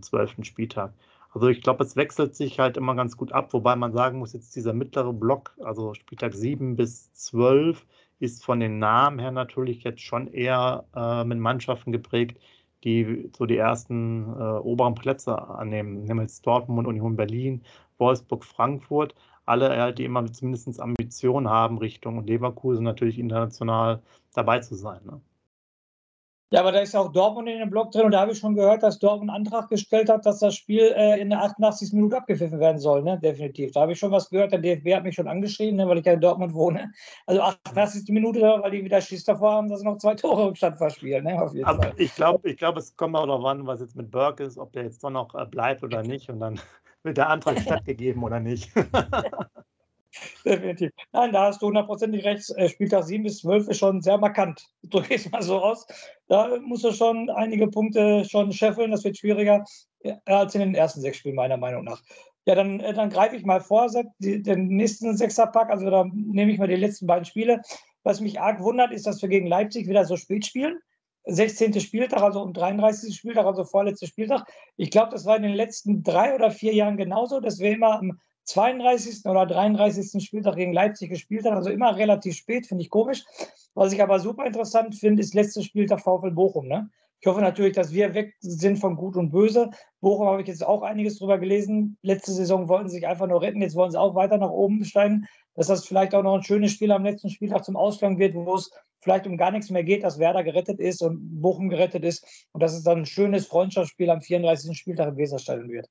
zwölften 0.00 0.42
Spieltag. 0.42 0.92
Also 1.32 1.48
ich 1.48 1.62
glaube, 1.62 1.84
es 1.84 1.96
wechselt 1.96 2.36
sich 2.36 2.58
halt 2.58 2.76
immer 2.76 2.94
ganz 2.94 3.16
gut 3.16 3.32
ab, 3.32 3.52
wobei 3.52 3.74
man 3.76 3.92
sagen 3.92 4.18
muss, 4.18 4.34
jetzt 4.34 4.54
dieser 4.54 4.72
mittlere 4.74 5.12
Block, 5.12 5.54
also 5.60 5.94
Spieltag 5.94 6.34
7 6.34 6.76
bis 6.76 7.12
12, 7.14 7.86
ist 8.20 8.44
von 8.44 8.60
den 8.60 8.78
Namen 8.78 9.18
her 9.18 9.32
natürlich 9.32 9.82
jetzt 9.84 10.02
schon 10.02 10.28
eher 10.28 10.84
äh, 10.94 11.24
mit 11.24 11.38
Mannschaften 11.38 11.90
geprägt, 11.92 12.38
die 12.84 13.30
so 13.36 13.46
die 13.46 13.56
ersten 13.56 14.28
äh, 14.28 14.42
oberen 14.58 14.94
Plätze 14.94 15.36
annehmen. 15.36 16.06
Jetzt 16.20 16.46
Dortmund, 16.46 16.86
Union 16.86 17.16
Berlin, 17.16 17.62
Wolfsburg, 17.98 18.44
Frankfurt 18.44 19.14
alle, 19.44 19.70
halt, 19.76 19.98
die 19.98 20.04
immer 20.04 20.24
zumindest 20.32 20.80
Ambitionen 20.80 21.48
haben, 21.48 21.78
Richtung 21.78 22.26
Leverkusen 22.26 22.84
natürlich 22.84 23.18
international 23.18 24.02
dabei 24.34 24.60
zu 24.60 24.74
sein. 24.74 25.00
Ne? 25.04 25.20
Ja, 26.52 26.60
aber 26.60 26.70
da 26.70 26.80
ist 26.80 26.92
ja 26.92 27.00
auch 27.00 27.10
Dortmund 27.10 27.48
in 27.48 27.60
dem 27.60 27.70
Block 27.70 27.92
drin 27.92 28.04
und 28.04 28.10
da 28.10 28.20
habe 28.20 28.32
ich 28.32 28.38
schon 28.38 28.54
gehört, 28.54 28.82
dass 28.82 28.98
Dortmund 28.98 29.30
einen 29.30 29.46
Antrag 29.46 29.70
gestellt 29.70 30.10
hat, 30.10 30.26
dass 30.26 30.40
das 30.40 30.54
Spiel 30.54 30.92
äh, 30.94 31.18
in 31.18 31.30
der 31.30 31.42
88. 31.42 31.94
Minute 31.94 32.18
abgepfiffen 32.18 32.60
werden 32.60 32.78
soll, 32.78 33.02
ne? 33.02 33.18
Definitiv. 33.18 33.72
Da 33.72 33.80
habe 33.80 33.92
ich 33.92 33.98
schon 33.98 34.10
was 34.10 34.28
gehört. 34.28 34.52
Der 34.52 34.58
DFB 34.58 34.94
hat 34.94 35.04
mich 35.04 35.14
schon 35.14 35.28
angeschrieben, 35.28 35.76
ne, 35.76 35.88
weil 35.88 35.96
ich 35.96 36.04
ja 36.04 36.12
in 36.12 36.20
Dortmund 36.20 36.52
wohne. 36.52 36.92
Also 37.26 37.40
88. 37.40 38.06
Minute, 38.10 38.40
weil 38.40 38.70
die 38.70 38.84
wieder 38.84 39.00
Schiss 39.00 39.24
davor 39.24 39.52
haben, 39.52 39.70
dass 39.70 39.80
sie 39.80 39.86
noch 39.86 39.96
zwei 39.96 40.14
Tore 40.14 40.48
Rückstand 40.48 40.76
verspielen, 40.76 41.24
ne? 41.24 41.40
Auf 41.40 41.54
jeden 41.54 41.64
aber 41.64 41.84
Fall. 41.84 41.94
Ich 41.96 42.14
glaube, 42.14 42.46
ich 42.50 42.58
glaub, 42.58 42.76
es 42.76 42.94
kommt 42.96 43.16
auch 43.16 43.26
darauf 43.26 43.46
an, 43.46 43.66
was 43.66 43.80
jetzt 43.80 43.96
mit 43.96 44.10
Burke 44.10 44.44
ist, 44.44 44.58
ob 44.58 44.72
der 44.74 44.82
jetzt 44.82 45.02
doch 45.02 45.10
noch 45.10 45.34
äh, 45.34 45.46
bleibt 45.46 45.82
oder 45.82 46.02
nicht. 46.02 46.28
Und 46.28 46.40
dann 46.40 46.60
wird 47.02 47.16
der 47.16 47.30
Antrag 47.30 47.58
stattgegeben 47.60 48.22
oder 48.22 48.40
nicht. 48.40 48.70
Definitiv. 50.44 50.90
Nein, 51.12 51.32
da 51.32 51.46
hast 51.46 51.62
du 51.62 51.66
hundertprozentig 51.66 52.24
recht. 52.24 52.50
Äh, 52.56 52.68
Spieltag 52.68 53.04
7 53.04 53.22
bis 53.24 53.38
12 53.38 53.68
ist 53.68 53.78
schon 53.78 54.02
sehr 54.02 54.18
markant. 54.18 54.66
Drücke 54.82 55.14
es 55.14 55.30
mal 55.30 55.42
so 55.42 55.60
aus. 55.60 55.86
Da 56.28 56.58
musst 56.60 56.84
du 56.84 56.92
schon 56.92 57.30
einige 57.30 57.68
Punkte 57.68 58.24
schon 58.24 58.52
scheffeln. 58.52 58.90
Das 58.90 59.04
wird 59.04 59.18
schwieriger 59.18 59.64
als 60.24 60.54
in 60.54 60.60
den 60.60 60.74
ersten 60.74 61.00
sechs 61.00 61.18
Spielen, 61.18 61.36
meiner 61.36 61.56
Meinung 61.56 61.84
nach. 61.84 62.02
Ja, 62.44 62.54
dann, 62.54 62.80
äh, 62.80 62.92
dann 62.92 63.10
greife 63.10 63.36
ich 63.36 63.44
mal 63.44 63.60
vor, 63.60 63.88
den 64.18 64.66
nächsten 64.68 65.16
Sechserpack. 65.16 65.70
Also 65.70 65.88
da 65.90 66.04
nehme 66.12 66.52
ich 66.52 66.58
mal 66.58 66.68
die 66.68 66.76
letzten 66.76 67.06
beiden 67.06 67.24
Spiele. 67.24 67.62
Was 68.02 68.20
mich 68.20 68.40
arg 68.40 68.60
wundert, 68.60 68.92
ist, 68.92 69.06
dass 69.06 69.22
wir 69.22 69.28
gegen 69.28 69.46
Leipzig 69.46 69.88
wieder 69.88 70.04
so 70.04 70.16
spät 70.16 70.44
spielen. 70.44 70.78
16. 71.24 71.80
Spieltag, 71.80 72.20
also 72.20 72.42
um 72.42 72.52
33. 72.52 73.14
Spieltag, 73.14 73.46
also 73.46 73.64
vorletzter 73.64 74.08
Spieltag. 74.08 74.44
Ich 74.76 74.90
glaube, 74.90 75.12
das 75.12 75.24
war 75.24 75.36
in 75.36 75.44
den 75.44 75.54
letzten 75.54 76.02
drei 76.02 76.34
oder 76.34 76.50
vier 76.50 76.74
Jahren 76.74 76.96
genauso, 76.96 77.38
dass 77.38 77.60
wir 77.60 77.70
immer 77.70 77.98
am 78.00 78.20
32. 78.44 79.24
oder 79.26 79.46
33. 79.46 80.24
Spieltag 80.24 80.56
gegen 80.56 80.72
Leipzig 80.72 81.10
gespielt 81.10 81.44
haben, 81.44 81.56
also 81.56 81.70
immer 81.70 81.96
relativ 81.96 82.36
spät, 82.36 82.66
finde 82.66 82.82
ich 82.82 82.90
komisch. 82.90 83.24
Was 83.74 83.92
ich 83.92 84.02
aber 84.02 84.20
super 84.20 84.44
interessant 84.44 84.94
finde, 84.94 85.22
ist 85.22 85.34
letzter 85.34 85.62
Spieltag 85.62 86.00
VfL 86.00 86.32
Bochum. 86.32 86.66
Ne? 86.68 86.90
Ich 87.20 87.28
hoffe 87.28 87.40
natürlich, 87.40 87.74
dass 87.74 87.92
wir 87.92 88.14
weg 88.14 88.34
sind 88.40 88.78
von 88.78 88.96
Gut 88.96 89.16
und 89.16 89.30
Böse. 89.30 89.70
Bochum 90.00 90.26
habe 90.26 90.42
ich 90.42 90.48
jetzt 90.48 90.66
auch 90.66 90.82
einiges 90.82 91.18
drüber 91.18 91.38
gelesen. 91.38 91.96
Letzte 92.02 92.32
Saison 92.32 92.68
wollten 92.68 92.88
sie 92.88 92.96
sich 92.96 93.06
einfach 93.06 93.28
nur 93.28 93.40
retten, 93.40 93.62
jetzt 93.62 93.76
wollen 93.76 93.92
sie 93.92 94.00
auch 94.00 94.16
weiter 94.16 94.38
nach 94.38 94.50
oben 94.50 94.84
steigen. 94.84 95.26
Dass 95.54 95.68
das 95.68 95.86
vielleicht 95.86 96.14
auch 96.16 96.24
noch 96.24 96.34
ein 96.34 96.42
schönes 96.42 96.72
Spiel 96.72 96.90
am 96.90 97.04
letzten 97.04 97.30
Spieltag 97.30 97.64
zum 97.64 97.76
Ausgang 97.76 98.18
wird, 98.18 98.34
wo 98.34 98.56
es 98.56 98.72
vielleicht 99.02 99.26
um 99.26 99.36
gar 99.36 99.52
nichts 99.52 99.70
mehr 99.70 99.84
geht, 99.84 100.02
dass 100.02 100.18
Werder 100.18 100.42
gerettet 100.42 100.80
ist 100.80 101.00
und 101.00 101.40
Bochum 101.40 101.68
gerettet 101.68 102.04
ist 102.04 102.26
und 102.52 102.60
dass 102.60 102.72
es 102.72 102.82
dann 102.82 102.98
ein 102.98 103.06
schönes 103.06 103.46
Freundschaftsspiel 103.46 104.10
am 104.10 104.20
34. 104.20 104.76
Spieltag 104.76 105.08
im 105.08 105.16
Weserstadion 105.16 105.70
wird. 105.70 105.88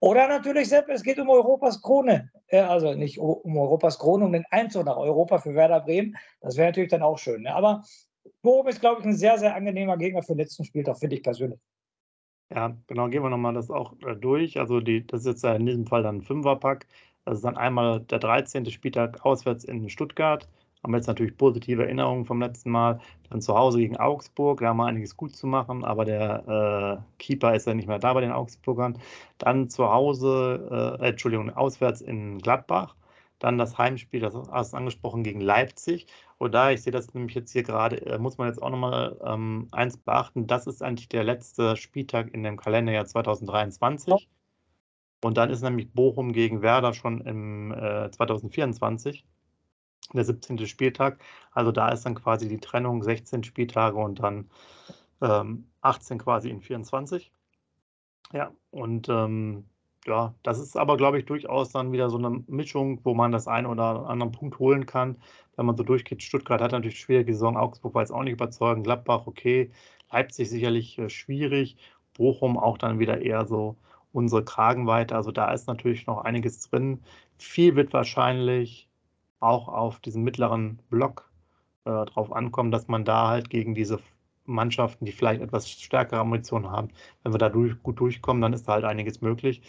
Oder 0.00 0.28
natürlich, 0.28 0.68
Sepp, 0.68 0.88
es 0.88 1.02
geht 1.02 1.18
um 1.18 1.30
Europas 1.30 1.80
Krone. 1.80 2.30
Also 2.50 2.94
nicht 2.94 3.18
um 3.18 3.56
Europas 3.56 3.98
Krone, 3.98 4.24
um 4.26 4.32
den 4.32 4.44
Einzug 4.50 4.84
nach 4.84 4.96
Europa 4.96 5.38
für 5.38 5.54
Werder 5.54 5.80
Bremen. 5.80 6.16
Das 6.40 6.56
wäre 6.56 6.68
natürlich 6.68 6.90
dann 6.90 7.02
auch 7.02 7.18
schön. 7.18 7.42
Ne? 7.42 7.54
Aber 7.54 7.82
Bochum 8.42 8.68
ist, 8.68 8.80
glaube 8.80 9.00
ich, 9.00 9.06
ein 9.06 9.16
sehr, 9.16 9.38
sehr 9.38 9.54
angenehmer 9.54 9.96
Gegner 9.96 10.22
für 10.22 10.34
den 10.34 10.38
letzten 10.38 10.64
Spieltag, 10.64 10.98
finde 10.98 11.16
ich 11.16 11.22
persönlich. 11.22 11.60
Ja, 12.54 12.76
genau, 12.86 13.08
gehen 13.08 13.22
wir 13.22 13.30
nochmal 13.30 13.54
das 13.54 13.70
auch 13.70 13.94
äh, 14.06 14.14
durch. 14.14 14.58
Also 14.58 14.80
die, 14.80 15.06
das 15.06 15.20
ist 15.20 15.26
jetzt 15.26 15.44
in 15.44 15.66
diesem 15.66 15.86
Fall 15.86 16.02
dann 16.02 16.18
ein 16.18 16.22
Fünferpack. 16.22 16.86
Das 17.24 17.38
ist 17.38 17.44
dann 17.44 17.56
einmal 17.56 18.00
der 18.00 18.20
13. 18.20 18.66
Spieltag 18.66 19.24
auswärts 19.24 19.64
in 19.64 19.88
Stuttgart, 19.88 20.48
haben 20.82 20.94
jetzt 20.94 21.06
natürlich 21.06 21.36
positive 21.36 21.84
Erinnerungen 21.84 22.24
vom 22.24 22.40
letzten 22.40 22.70
Mal. 22.70 23.00
Dann 23.30 23.40
zu 23.40 23.56
Hause 23.56 23.78
gegen 23.78 23.96
Augsburg, 23.96 24.60
da 24.60 24.68
haben 24.68 24.76
wir 24.76 24.86
einiges 24.86 25.16
gut 25.16 25.34
zu 25.34 25.46
machen, 25.46 25.84
aber 25.84 26.04
der 26.04 27.00
äh, 27.00 27.18
Keeper 27.18 27.54
ist 27.54 27.66
ja 27.66 27.74
nicht 27.74 27.88
mehr 27.88 27.98
da 27.98 28.12
bei 28.14 28.20
den 28.20 28.32
Augsburgern. 28.32 28.98
Dann 29.38 29.68
zu 29.68 29.90
Hause, 29.90 30.98
äh, 31.00 31.08
Entschuldigung, 31.08 31.50
auswärts 31.50 32.00
in 32.00 32.38
Gladbach. 32.38 32.94
Dann 33.38 33.58
das 33.58 33.76
Heimspiel, 33.76 34.20
das 34.20 34.34
hast 34.50 34.72
du 34.72 34.76
angesprochen, 34.78 35.22
gegen 35.22 35.40
Leipzig. 35.40 36.06
Und 36.38 36.52
da, 36.54 36.70
ich 36.70 36.82
sehe 36.82 36.92
das 36.92 37.12
nämlich 37.14 37.34
jetzt 37.34 37.52
hier 37.52 37.62
gerade, 37.62 37.96
äh, 38.06 38.18
muss 38.18 38.38
man 38.38 38.48
jetzt 38.48 38.62
auch 38.62 38.70
nochmal 38.70 39.18
ähm, 39.24 39.68
eins 39.72 39.96
beachten, 39.96 40.46
das 40.46 40.66
ist 40.66 40.82
eigentlich 40.82 41.08
der 41.08 41.24
letzte 41.24 41.76
Spieltag 41.76 42.32
in 42.32 42.42
dem 42.42 42.56
Kalenderjahr 42.56 43.06
2023. 43.06 44.28
Und 45.22 45.36
dann 45.36 45.50
ist 45.50 45.62
nämlich 45.62 45.92
Bochum 45.92 46.32
gegen 46.32 46.62
Werder 46.62 46.94
schon 46.94 47.20
im 47.22 47.72
äh, 47.72 48.10
2024 48.10 49.24
der 50.14 50.24
17. 50.24 50.66
Spieltag. 50.66 51.18
Also 51.52 51.72
da 51.72 51.88
ist 51.88 52.04
dann 52.04 52.14
quasi 52.14 52.48
die 52.48 52.58
Trennung 52.58 53.02
16 53.02 53.44
Spieltage 53.44 53.96
und 53.96 54.20
dann 54.20 54.50
ähm, 55.20 55.66
18 55.82 56.18
quasi 56.18 56.50
in 56.50 56.60
24. 56.60 57.32
Ja, 58.32 58.52
und 58.70 59.08
ähm, 59.08 59.64
ja, 60.06 60.34
das 60.42 60.58
ist 60.58 60.76
aber, 60.76 60.96
glaube 60.96 61.18
ich, 61.18 61.24
durchaus 61.26 61.70
dann 61.70 61.92
wieder 61.92 62.10
so 62.10 62.18
eine 62.18 62.44
Mischung, 62.46 63.00
wo 63.04 63.14
man 63.14 63.32
das 63.32 63.48
einen 63.48 63.66
oder 63.66 64.08
anderen 64.08 64.32
Punkt 64.32 64.58
holen 64.58 64.86
kann, 64.86 65.16
wenn 65.56 65.66
man 65.66 65.76
so 65.76 65.82
durchgeht. 65.82 66.22
Stuttgart 66.22 66.60
hat 66.60 66.72
natürlich 66.72 67.00
schwierige 67.00 67.32
Saison, 67.32 67.56
Augsburg 67.56 67.94
war 67.94 68.02
jetzt 68.02 68.12
auch 68.12 68.22
nicht 68.22 68.34
überzeugend, 68.34 68.84
Gladbach 68.84 69.26
okay, 69.26 69.70
Leipzig 70.12 70.48
sicherlich 70.48 70.98
äh, 70.98 71.08
schwierig, 71.08 71.76
Bochum 72.16 72.56
auch 72.58 72.78
dann 72.78 72.98
wieder 72.98 73.20
eher 73.22 73.46
so 73.46 73.76
unsere 74.12 74.44
Kragenweite. 74.44 75.14
Also 75.14 75.32
da 75.32 75.52
ist 75.52 75.66
natürlich 75.66 76.06
noch 76.06 76.24
einiges 76.24 76.60
drin. 76.70 77.02
Viel 77.38 77.76
wird 77.76 77.92
wahrscheinlich 77.92 78.85
auch 79.40 79.68
auf 79.68 80.00
diesen 80.00 80.22
mittleren 80.22 80.80
Block 80.90 81.30
äh, 81.84 82.04
drauf 82.06 82.32
ankommen, 82.32 82.70
dass 82.70 82.88
man 82.88 83.04
da 83.04 83.28
halt 83.28 83.50
gegen 83.50 83.74
diese 83.74 84.00
Mannschaften, 84.44 85.04
die 85.04 85.12
vielleicht 85.12 85.42
etwas 85.42 85.68
stärkere 85.70 86.20
Ammunition 86.20 86.70
haben, 86.70 86.88
wenn 87.22 87.32
wir 87.32 87.38
da 87.38 87.48
durch, 87.48 87.82
gut 87.82 88.00
durchkommen, 88.00 88.40
dann 88.40 88.52
ist 88.52 88.68
da 88.68 88.74
halt 88.74 88.84
einiges 88.84 89.20
möglich. 89.20 89.62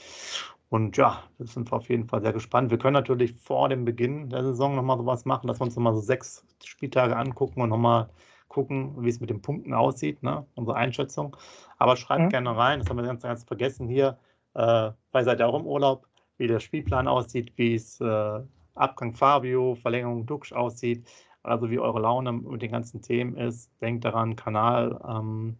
Und 0.70 0.98
ja, 0.98 1.24
das 1.38 1.54
sind 1.54 1.72
wir 1.72 1.78
auf 1.78 1.90
jeden 1.90 2.06
Fall 2.06 2.22
sehr 2.22 2.34
gespannt. 2.34 2.72
Wir 2.72 2.78
können 2.78 2.94
natürlich 2.94 3.34
vor 3.34 3.70
dem 3.70 3.86
Beginn 3.86 4.30
der 4.30 4.44
Saison 4.44 4.76
nochmal 4.76 4.98
sowas 4.98 5.26
machen, 5.26 5.48
dass 5.48 5.60
wir 5.60 5.64
uns 5.64 5.76
nochmal 5.76 5.96
so 5.96 6.02
sechs 6.02 6.46
Spieltage 6.64 7.16
angucken 7.16 7.62
und 7.62 7.70
nochmal 7.70 8.10
gucken, 8.50 8.96
wie 9.04 9.10
es 9.10 9.20
mit 9.20 9.30
den 9.30 9.42
Punkten 9.42 9.74
aussieht, 9.74 10.24
ne? 10.24 10.46
unsere 10.56 10.78
Einschätzung. 10.78 11.38
Aber 11.78 11.96
schreibt 11.96 12.24
mhm. 12.24 12.30
gerne 12.30 12.58
rein, 12.58 12.80
das 12.80 12.90
haben 12.90 12.98
wir 12.98 13.06
ganz, 13.06 13.24
ganz 13.24 13.44
vergessen 13.44 13.88
hier, 13.88 14.18
äh, 14.56 14.92
weil 15.12 15.22
ihr 15.22 15.26
seid 15.26 15.40
ja 15.40 15.48
auch 15.48 15.60
im 15.60 15.66
Urlaub, 15.66 16.08
wie 16.38 16.48
der 16.48 16.60
Spielplan 16.60 17.08
aussieht, 17.08 17.54
wie 17.56 17.76
es 17.76 18.02
äh, 18.02 18.40
Abgang 18.78 19.14
Fabio, 19.14 19.76
Verlängerung 19.76 20.26
Duxch 20.26 20.54
aussieht, 20.54 21.08
also 21.44 21.70
wie 21.70 21.80
eure 21.80 22.00
Laune 22.00 22.34
mit 22.34 22.62
den 22.62 22.72
ganzen 22.72 23.02
Themen 23.02 23.36
ist. 23.36 23.72
Denkt 23.82 24.06
daran, 24.06 24.36
Kanal 24.36 25.00
ähm, 25.08 25.58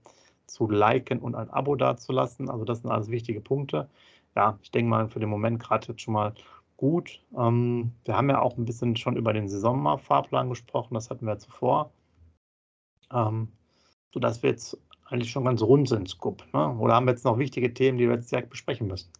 zu 0.48 0.70
liken 0.70 1.20
und 1.20 1.36
ein 1.36 1.50
Abo 1.50 1.76
dazulassen. 1.76 2.50
Also 2.50 2.66
das 2.66 2.82
sind 2.82 2.92
alles 2.92 3.10
wichtige 3.10 3.42
Punkte. 3.42 3.90
Ja, 4.36 4.58
ich 4.62 4.72
denke 4.72 4.90
mal 4.90 5.10
für 5.10 5.20
den 5.20 5.30
Moment 5.30 5.62
gerade 5.62 5.88
jetzt 5.88 6.02
schon 6.02 6.14
mal 6.14 6.34
gut. 6.78 7.22
Ähm, 7.38 7.92
wir 8.06 8.16
haben 8.16 8.30
ja 8.30 8.42
auch 8.42 8.58
ein 8.58 8.66
bisschen 8.66 8.96
schon 8.96 9.18
über 9.18 9.34
den 9.34 9.48
Saisonfahrplan 9.48 10.50
gesprochen, 10.50 10.94
das 10.94 11.10
hatten 11.10 11.26
wir 11.26 11.40
zuvor. 11.40 11.92
Ähm, 13.12 13.50
sodass 14.14 14.44
wir 14.44 14.52
jetzt 14.52 14.78
eigentlich 15.06 15.32
schon 15.32 15.46
ganz 15.46 15.62
rund 15.62 15.90
sind, 15.90 16.10
Scoop. 16.10 16.44
Ne? 16.54 16.78
Oder 16.78 16.96
haben 16.96 17.06
wir 17.06 17.12
jetzt 17.12 17.26
noch 17.26 17.40
wichtige 17.40 17.74
Themen, 17.74 17.98
die 17.98 18.08
wir 18.08 18.16
jetzt 18.16 18.32
direkt 18.32 18.50
besprechen 18.50 18.88
müssen? 18.88 19.12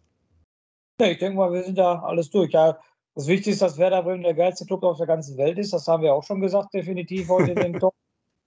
Ich 1.00 1.18
denke 1.18 1.36
mal, 1.36 1.52
wir 1.52 1.62
sind 1.62 1.78
da 1.78 2.00
alles 2.00 2.30
durch. 2.30 2.52
Ja, 2.52 2.78
das 3.18 3.26
Wichtigste 3.26 3.50
ist, 3.50 3.62
dass 3.62 3.78
Werder 3.78 4.04
Bremen 4.04 4.22
der 4.22 4.32
geilste 4.32 4.64
Club 4.64 4.84
auf 4.84 4.98
der 4.98 5.08
ganzen 5.08 5.36
Welt 5.38 5.58
ist. 5.58 5.72
Das 5.72 5.88
haben 5.88 6.04
wir 6.04 6.14
auch 6.14 6.22
schon 6.22 6.40
gesagt, 6.40 6.72
definitiv 6.72 7.28
heute 7.28 7.50
in 7.50 7.56
dem 7.56 7.80
Talk. 7.80 7.94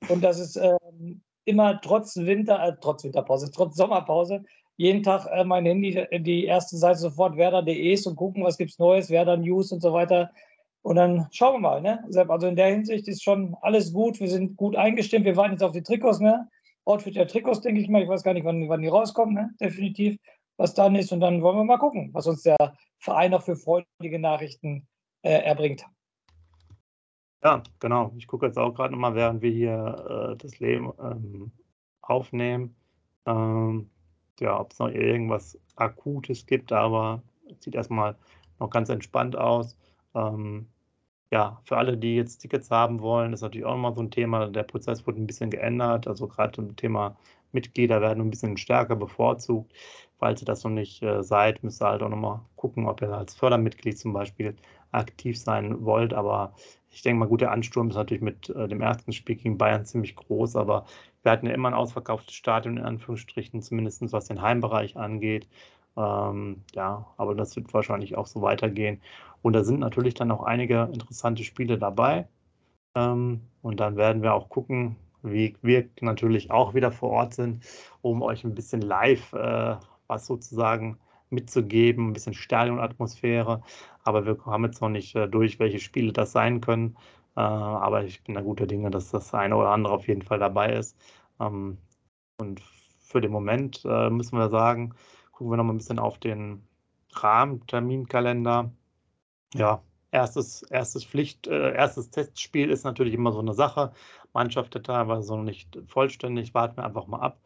Und 0.08 0.24
dass 0.24 0.40
es 0.40 0.56
ähm, 0.56 1.22
immer 1.44 1.82
trotz 1.82 2.16
Winter, 2.16 2.58
äh, 2.66 2.72
trotz 2.80 3.04
Winterpause, 3.04 3.52
trotz 3.52 3.76
Sommerpause, 3.76 4.46
jeden 4.78 5.04
Tag 5.04 5.28
äh, 5.30 5.44
mein 5.44 5.66
Handy, 5.66 6.08
die 6.22 6.46
erste 6.46 6.78
Seite 6.78 7.00
sofort 7.00 7.36
werder.de 7.36 7.92
ist 7.92 8.08
und 8.08 8.16
gucken, 8.16 8.46
was 8.46 8.58
gibt 8.58 8.72
es 8.72 8.80
Neues, 8.80 9.10
Werder 9.10 9.36
News 9.36 9.74
und 9.74 9.82
so 9.82 9.92
weiter. 9.92 10.32
Und 10.84 10.96
dann 10.96 11.28
schauen 11.32 11.56
wir 11.56 11.60
mal, 11.60 11.82
ne? 11.82 12.06
Also 12.30 12.48
in 12.48 12.56
der 12.56 12.68
Hinsicht 12.68 13.10
ist 13.10 13.24
schon 13.24 13.58
alles 13.62 13.92
gut. 13.92 14.22
Wir 14.22 14.30
sind 14.30 14.56
gut 14.56 14.78
eingestimmt. 14.78 15.26
Wir 15.26 15.36
warten 15.36 15.52
jetzt 15.52 15.64
auf 15.64 15.74
die 15.74 15.84
Trikots, 15.84 16.22
ne? 16.22 16.48
Outfit 16.86 17.18
der 17.18 17.28
Trikots, 17.28 17.60
denke 17.60 17.82
ich 17.82 17.90
mal. 17.90 18.04
Ich 18.04 18.08
weiß 18.08 18.24
gar 18.24 18.34
nicht, 18.34 18.46
wann, 18.46 18.70
wann 18.70 18.82
die 18.82 18.88
rauskommen, 18.88 19.34
ne? 19.34 19.50
definitiv, 19.60 20.18
was 20.62 20.76
dann 20.76 20.96
ist. 20.96 21.12
Und 21.12 21.22
dann 21.22 21.42
wollen 21.42 21.58
wir 21.58 21.64
mal 21.64 21.80
gucken, 21.80 22.10
was 22.14 22.28
uns 22.28 22.44
der 22.44 22.76
Verein 23.00 23.32
noch 23.32 23.42
für 23.42 23.56
freudige 23.56 24.20
Nachrichten 24.20 24.88
äh, 25.24 25.42
erbringt. 25.42 25.86
Ja, 27.44 27.64
genau. 27.80 28.14
Ich 28.18 28.28
gucke 28.28 28.46
jetzt 28.46 28.60
auch 28.60 28.74
gerade 28.74 28.94
nochmal, 28.94 29.16
während 29.16 29.42
wir 29.42 29.52
hier 29.52 30.34
äh, 30.34 30.38
das 30.38 30.60
Leben 30.60 30.94
ähm, 31.02 31.52
aufnehmen, 32.02 32.76
ähm, 33.26 33.90
ja, 34.40 34.60
ob 34.60 34.72
es 34.72 34.80
noch 34.80 34.90
irgendwas 34.90 35.60
Akutes 35.76 36.46
gibt, 36.46 36.72
aber 36.72 37.24
sieht 37.60 37.74
erstmal 37.74 38.16
noch 38.60 38.70
ganz 38.70 38.90
entspannt 38.90 39.36
aus. 39.36 39.76
Ähm, 40.14 40.68
ja, 41.32 41.60
für 41.64 41.78
alle, 41.78 41.98
die 41.98 42.16
jetzt 42.16 42.40
Tickets 42.40 42.70
haben 42.70 43.00
wollen, 43.00 43.34
ist 43.34 43.42
natürlich 43.42 43.66
auch 43.66 43.72
nochmal 43.76 43.96
so 43.96 44.02
ein 44.02 44.12
Thema. 44.12 44.48
Der 44.48 44.64
Prozess 44.64 45.08
wurde 45.08 45.22
ein 45.22 45.28
bisschen 45.28 45.50
geändert. 45.50 46.08
Also 46.08 46.28
gerade 46.28 46.52
zum 46.52 46.76
Thema 46.76 47.18
Mitglieder 47.52 48.02
werden 48.02 48.22
ein 48.22 48.30
bisschen 48.30 48.58
stärker 48.58 48.96
bevorzugt. 48.96 49.74
Falls 50.22 50.40
ihr 50.40 50.46
das 50.46 50.64
noch 50.64 50.70
nicht 50.70 51.02
äh, 51.02 51.24
seid, 51.24 51.64
müsst 51.64 51.82
ihr 51.82 51.88
halt 51.88 52.04
auch 52.04 52.10
nochmal 52.10 52.42
gucken, 52.56 52.88
ob 52.88 53.02
ihr 53.02 53.12
als 53.12 53.34
Fördermitglied 53.34 53.98
zum 53.98 54.14
Beispiel 54.14 54.56
aktiv 54.92 55.40
sein 55.40 55.84
wollt. 55.84 56.14
Aber 56.14 56.54
ich 56.92 57.02
denke 57.02 57.22
mal, 57.22 57.28
gut, 57.28 57.42
der 57.42 57.52
Ansturm 57.52 57.90
ist 57.90 57.96
natürlich 57.96 58.22
mit 58.22 58.48
äh, 58.52 58.68
dem 58.68 58.82
ersten 58.82 59.14
Spiel 59.14 59.36
gegen 59.36 59.58
Bayern 59.58 59.84
ziemlich 59.84 60.16
groß. 60.16 60.58
Aber 60.58 60.86
wir 61.24 61.32
hatten 61.32 61.48
ja 61.48 61.54
immer 61.54 61.70
ein 61.70 61.74
ausverkauftes 61.74 62.36
Stadion, 62.36 62.78
in 62.78 62.84
Anführungsstrichen, 62.84 63.64
zumindest 63.64 64.14
was 64.14 64.26
den 64.28 64.44
Heimbereich 64.44 64.96
angeht. 64.96 65.48
Ähm, 65.98 66.62
ja, 66.76 67.08
aber 67.18 67.34
das 67.34 67.56
wird 67.56 67.74
wahrscheinlich 67.74 68.16
auch 68.16 68.28
so 68.28 68.44
weitergehen. 68.44 69.02
Und 69.42 69.54
da 69.54 69.64
sind 69.64 69.80
natürlich 69.80 70.14
dann 70.14 70.30
auch 70.30 70.44
einige 70.44 70.88
interessante 70.94 71.44
Spiele 71.44 71.80
dabei. 71.80 72.28
Ähm, 72.94 73.42
und 73.64 73.80
dann 73.80 73.98
werden 73.98 74.22
wir 74.22 74.36
auch 74.36 74.50
gucken, 74.50 74.98
wie 75.24 75.56
wir 75.64 75.90
natürlich 76.00 76.52
auch 76.52 76.76
wieder 76.76 76.92
vor 76.92 77.10
Ort 77.10 77.34
sind, 77.34 77.66
um 78.04 78.22
euch 78.22 78.44
ein 78.44 78.54
bisschen 78.54 78.82
live 78.82 79.34
äh, 79.34 79.78
was 80.12 80.28
sozusagen 80.28 81.00
mitzugeben, 81.30 82.10
ein 82.10 82.14
bisschen 82.14 82.34
Stadionatmosphäre. 82.34 83.64
Aber 84.04 84.26
wir 84.26 84.38
haben 84.46 84.66
jetzt 84.66 84.82
noch 84.82 84.90
nicht 84.90 85.16
äh, 85.16 85.28
durch, 85.28 85.60
welche 85.60 85.80
Spiele 85.80 86.14
das 86.14 86.34
sein 86.34 86.62
können. 86.62 86.98
Äh, 87.36 87.42
aber 87.42 88.04
ich 88.04 88.24
bin 88.24 88.36
da 88.36 88.42
guter 88.42 88.68
Dinge, 88.68 88.92
dass 88.92 89.10
das 89.12 89.34
eine 89.34 89.56
oder 89.56 89.70
andere 89.70 89.94
auf 89.94 90.08
jeden 90.08 90.22
Fall 90.22 90.40
dabei 90.40 90.74
ist. 90.74 90.98
Ähm, 91.40 91.78
und 92.40 92.62
für 93.00 93.22
den 93.22 93.32
Moment 93.32 93.84
äh, 93.86 94.10
müssen 94.10 94.38
wir 94.38 94.50
sagen, 94.50 94.94
gucken 95.32 95.52
wir 95.52 95.58
noch 95.58 95.64
mal 95.64 95.74
ein 95.74 95.78
bisschen 95.78 96.00
auf 96.00 96.20
den 96.20 96.64
Rahmenterminkalender 97.14 98.72
ja, 99.54 99.84
erstes, 100.12 100.64
erstes 100.64 101.06
Pflicht, 101.06 101.48
äh, 101.48 101.74
erstes 101.74 102.10
Testspiel 102.10 102.70
ist 102.70 102.84
natürlich 102.84 103.14
immer 103.14 103.32
so 103.32 103.40
eine 103.40 103.54
Sache. 103.54 103.94
Mannschaft 104.34 104.82
teilweise 104.84 105.36
noch 105.36 105.44
nicht 105.44 105.78
vollständig, 105.88 106.54
warten 106.54 106.78
wir 106.78 106.86
einfach 106.86 107.08
mal 107.08 107.20
ab. 107.20 107.42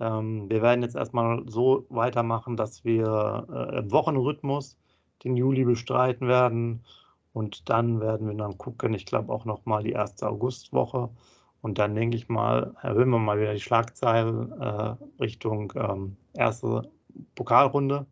Ähm, 0.00 0.48
wir 0.48 0.62
werden 0.62 0.82
jetzt 0.82 0.96
erstmal 0.96 1.42
so 1.48 1.86
weitermachen, 1.88 2.56
dass 2.56 2.84
wir 2.84 3.46
äh, 3.50 3.78
im 3.78 3.90
Wochenrhythmus 3.90 4.76
den 5.24 5.36
Juli 5.36 5.64
bestreiten 5.64 6.28
werden. 6.28 6.84
Und 7.32 7.68
dann 7.68 8.00
werden 8.00 8.28
wir 8.28 8.34
dann 8.34 8.58
gucken, 8.58 8.94
ich 8.94 9.06
glaube 9.06 9.32
auch 9.32 9.44
nochmal 9.44 9.82
die 9.82 9.92
erste 9.92 10.28
Augustwoche. 10.28 11.10
Und 11.60 11.78
dann 11.78 11.94
denke 11.94 12.16
ich 12.16 12.28
mal, 12.28 12.74
erhöhen 12.82 13.10
wir 13.10 13.18
mal 13.18 13.40
wieder 13.40 13.52
die 13.54 13.60
Schlagzeilen 13.60 14.52
äh, 14.60 14.94
Richtung 15.20 15.72
ähm, 15.76 16.16
erste 16.34 16.90
Pokalrunde. 17.34 18.06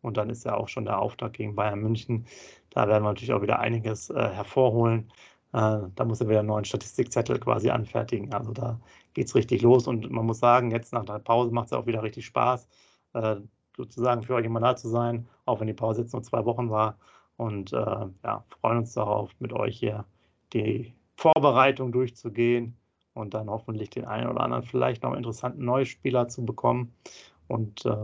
Und 0.00 0.16
dann 0.16 0.30
ist 0.30 0.44
ja 0.44 0.56
auch 0.56 0.68
schon 0.68 0.84
der 0.84 1.00
Auftakt 1.00 1.36
gegen 1.36 1.54
Bayern 1.54 1.80
München. 1.80 2.26
Da 2.70 2.88
werden 2.88 3.02
wir 3.04 3.10
natürlich 3.10 3.32
auch 3.32 3.42
wieder 3.42 3.58
einiges 3.58 4.10
äh, 4.10 4.28
hervorholen. 4.28 5.10
Äh, 5.52 5.80
da 5.94 6.04
muss 6.04 6.20
er 6.20 6.28
wieder 6.28 6.40
einen 6.40 6.48
neuen 6.48 6.64
Statistikzettel 6.64 7.38
quasi 7.40 7.70
anfertigen. 7.70 8.32
Also 8.32 8.52
da 8.52 8.80
geht 9.18 9.26
es 9.26 9.34
richtig 9.34 9.62
los. 9.62 9.88
Und 9.88 10.10
man 10.10 10.26
muss 10.26 10.38
sagen, 10.38 10.70
jetzt 10.70 10.92
nach 10.92 11.04
der 11.04 11.18
Pause 11.18 11.50
macht 11.52 11.66
es 11.66 11.72
auch 11.72 11.86
wieder 11.86 12.04
richtig 12.04 12.24
Spaß, 12.26 12.68
äh, 13.14 13.36
sozusagen 13.76 14.22
für 14.22 14.34
euch 14.34 14.46
immer 14.46 14.60
da 14.60 14.76
zu 14.76 14.88
sein, 14.88 15.28
auch 15.44 15.58
wenn 15.58 15.66
die 15.66 15.74
Pause 15.74 16.02
jetzt 16.02 16.12
nur 16.12 16.22
zwei 16.22 16.44
Wochen 16.44 16.70
war. 16.70 16.98
Und 17.36 17.72
äh, 17.72 17.76
ja, 18.24 18.44
freuen 18.60 18.78
uns 18.78 18.94
darauf, 18.94 19.32
mit 19.40 19.52
euch 19.52 19.76
hier 19.76 20.04
die 20.52 20.94
Vorbereitung 21.16 21.90
durchzugehen 21.90 22.76
und 23.14 23.34
dann 23.34 23.50
hoffentlich 23.50 23.90
den 23.90 24.04
einen 24.04 24.28
oder 24.28 24.40
anderen 24.40 24.62
vielleicht 24.62 25.02
noch 25.02 25.14
interessanten 25.14 25.64
Neuspieler 25.64 26.28
zu 26.28 26.44
bekommen. 26.44 26.94
Und 27.48 27.84
äh, 27.86 27.96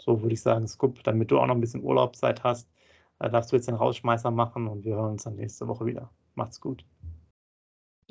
so 0.00 0.22
würde 0.22 0.34
ich 0.34 0.42
sagen, 0.42 0.68
Scoop, 0.68 1.02
damit 1.02 1.32
du 1.32 1.38
auch 1.40 1.46
noch 1.46 1.54
ein 1.56 1.60
bisschen 1.60 1.82
Urlaubszeit 1.82 2.44
hast, 2.44 2.70
äh, 3.18 3.28
darfst 3.28 3.50
du 3.50 3.56
jetzt 3.56 3.66
den 3.66 3.74
Rausschmeißer 3.74 4.30
machen 4.30 4.68
und 4.68 4.84
wir 4.84 4.94
hören 4.94 5.12
uns 5.12 5.24
dann 5.24 5.34
nächste 5.34 5.66
Woche 5.66 5.84
wieder. 5.84 6.10
Macht's 6.36 6.60
gut. 6.60 6.84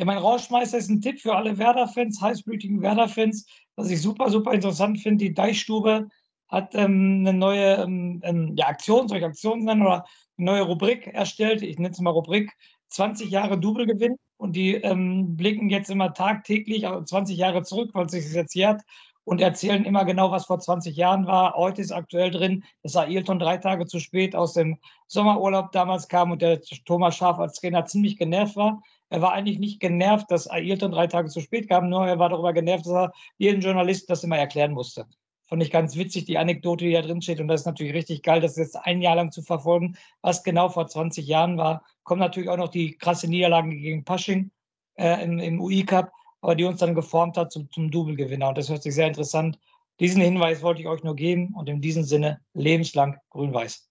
Ja, 0.01 0.05
mein 0.05 0.17
Rausschmeißer 0.17 0.79
ist 0.79 0.89
ein 0.89 0.99
Tipp 0.99 1.21
für 1.21 1.35
alle 1.35 1.59
Werder-Fans, 1.59 2.19
heißblütigen 2.19 2.81
Werder-Fans, 2.81 3.45
was 3.75 3.91
ich 3.91 4.01
super, 4.01 4.31
super 4.31 4.51
interessant 4.51 4.99
finde. 4.99 5.25
Die 5.25 5.35
Deichstube 5.35 6.07
hat 6.47 6.73
ähm, 6.73 7.19
eine 7.19 7.33
neue 7.33 7.75
ähm, 7.75 8.19
ähm 8.23 8.55
ja, 8.57 8.65
Aktion, 8.65 9.07
soll 9.07 9.19
ich 9.19 9.23
Aktion 9.23 9.63
nennen, 9.63 9.83
oder 9.83 10.05
eine 10.39 10.45
neue 10.45 10.63
Rubrik 10.63 11.05
erstellt. 11.05 11.61
Ich 11.61 11.77
nenne 11.77 11.91
es 11.91 11.99
mal 11.99 12.09
Rubrik 12.09 12.51
20 12.87 13.29
Jahre 13.29 13.59
Double-Gewinn. 13.59 14.15
Und 14.37 14.55
die 14.55 14.73
ähm, 14.73 15.37
blicken 15.37 15.69
jetzt 15.69 15.91
immer 15.91 16.15
tagtäglich 16.15 16.83
20 16.83 17.37
Jahre 17.37 17.61
zurück, 17.61 17.91
weil 17.93 18.09
sich 18.09 18.33
jetzt 18.33 18.55
jährt 18.55 18.81
und 19.23 19.39
erzählen 19.39 19.85
immer 19.85 20.03
genau, 20.03 20.31
was 20.31 20.47
vor 20.47 20.59
20 20.59 20.95
Jahren 20.95 21.27
war. 21.27 21.53
Heute 21.53 21.79
ist 21.79 21.91
aktuell 21.91 22.31
drin, 22.31 22.63
dass 22.81 22.95
Ailton 22.95 23.37
drei 23.37 23.57
Tage 23.57 23.85
zu 23.85 23.99
spät 23.99 24.35
aus 24.35 24.53
dem 24.53 24.79
Sommerurlaub 25.05 25.71
damals 25.73 26.07
kam 26.07 26.31
und 26.31 26.41
der 26.41 26.59
Thomas 26.85 27.17
Schaf 27.17 27.37
als 27.37 27.59
Trainer 27.59 27.85
ziemlich 27.85 28.17
genervt 28.17 28.55
war. 28.55 28.81
Er 29.12 29.21
war 29.21 29.34
eigentlich 29.34 29.60
nicht 29.60 29.80
genervt, 29.80 30.32
dass 30.32 30.50
Ailton 30.50 30.91
drei 30.91 31.06
Tage 31.06 31.30
zu 31.30 31.41
spät 31.41 31.69
kam, 31.69 31.89
nur 31.89 32.08
er 32.08 32.17
war 32.17 32.30
darüber 32.30 32.54
genervt, 32.54 32.86
dass 32.86 32.93
er 32.93 33.12
jedem 33.38 33.62
Journalisten 33.62 34.08
das 34.08 34.24
immer 34.24 34.38
erklären 34.38 34.71
musste. 34.71 35.06
Fand 35.47 35.62
ich 35.62 35.69
ganz 35.69 35.95
witzig, 35.95 36.26
die 36.26 36.38
Anekdote, 36.38 36.86
die 36.86 36.93
da 36.93 37.02
drin 37.02 37.21
steht. 37.21 37.39
Und 37.39 37.50
das 37.50 37.62
ist 37.62 37.65
natürlich 37.65 37.93
richtig 37.93 38.24
geil, 38.24 38.41
das 38.41 38.56
jetzt 38.56 38.78
ein 38.78 39.02
Jahr 39.02 39.15
lang 39.15 39.32
zu 39.32 39.43
verfolgen, 39.43 39.97
was 40.21 40.43
genau 40.43 40.69
vor 40.69 40.88
20 40.88 41.28
Jahren 41.28 41.58
war. 41.58 41.84
Kommen 42.04 42.21
natürlich 42.21 42.50
auch 42.50 42.58
noch 42.58 42.69
die 42.69 42.97
krasse 42.97 43.30
Niederlagen 43.30 43.71
gegen 43.71 44.06
Pasching 44.06 44.50
äh, 44.95 45.24
im, 45.24 45.39
im 45.39 45.62
UI-Cup 45.62 46.12
aber 46.41 46.56
die 46.56 46.63
uns 46.63 46.80
dann 46.80 46.95
geformt 46.95 47.38
hat 47.38 47.52
zum, 47.52 47.69
zum 47.69 47.89
Double-Gewinner. 47.89 48.50
Und 48.50 48.58
das 48.58 48.69
hört 48.69 48.84
sich 48.84 48.95
sehr 48.95 49.08
interessant. 49.08 49.60
Diesen 50.00 50.21
Hinweis 50.21 50.63
wollte 50.63 50.82
ich 50.82 50.88
euch 50.88 51.04
nur 51.04 51.15
geben 51.15 51.54
und 51.56 51.69
in 51.69 51.82
diesem 51.82 52.04
Sinne 52.04 52.41
lebenslang 52.54 53.17
grün-weiß. 53.30 53.90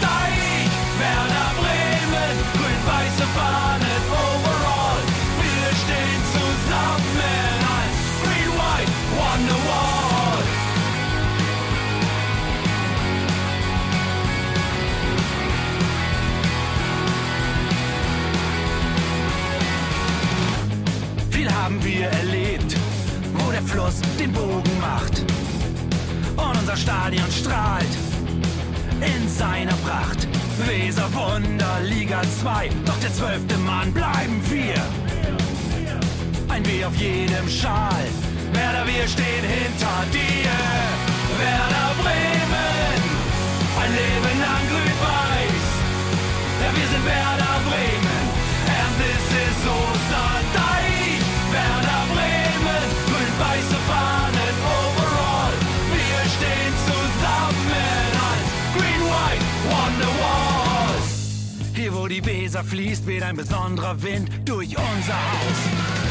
Jedem 37.01 37.49
Schal. 37.49 38.05
Werder, 38.53 38.85
wir 38.85 39.07
stehen 39.07 39.45
hinter 39.57 39.97
dir. 40.13 40.53
Werder 41.41 41.89
Bremen, 42.01 42.99
ein 43.81 43.91
Leben 43.99 44.35
lang 44.45 44.63
grün-weiß. 44.69 45.65
Ja, 46.61 46.69
wir 46.77 46.87
sind 46.91 47.05
Werder 47.05 47.57
Bremen, 47.67 48.23
and 48.79 48.93
this 49.01 49.25
is 49.45 49.59
Osterdeich. 49.79 51.21
Werder 51.57 52.03
Bremen, 52.13 52.83
grün-weiße 53.09 53.79
Fahnen 53.89 54.55
overall. 54.81 55.55
Wir 55.97 56.19
stehen 56.35 56.73
zusammen 56.89 58.09
als 58.29 58.47
Green 58.75 59.03
White 59.11 59.45
Wonderwall. 59.73 60.99
Hier, 61.73 61.95
wo 61.95 62.07
die 62.07 62.23
Weser 62.23 62.63
fließt, 62.63 63.07
weht 63.07 63.23
ein 63.23 63.37
besonderer 63.37 63.99
Wind 64.03 64.29
durch 64.45 64.69
unser 64.77 65.19
Haus. 65.31 66.10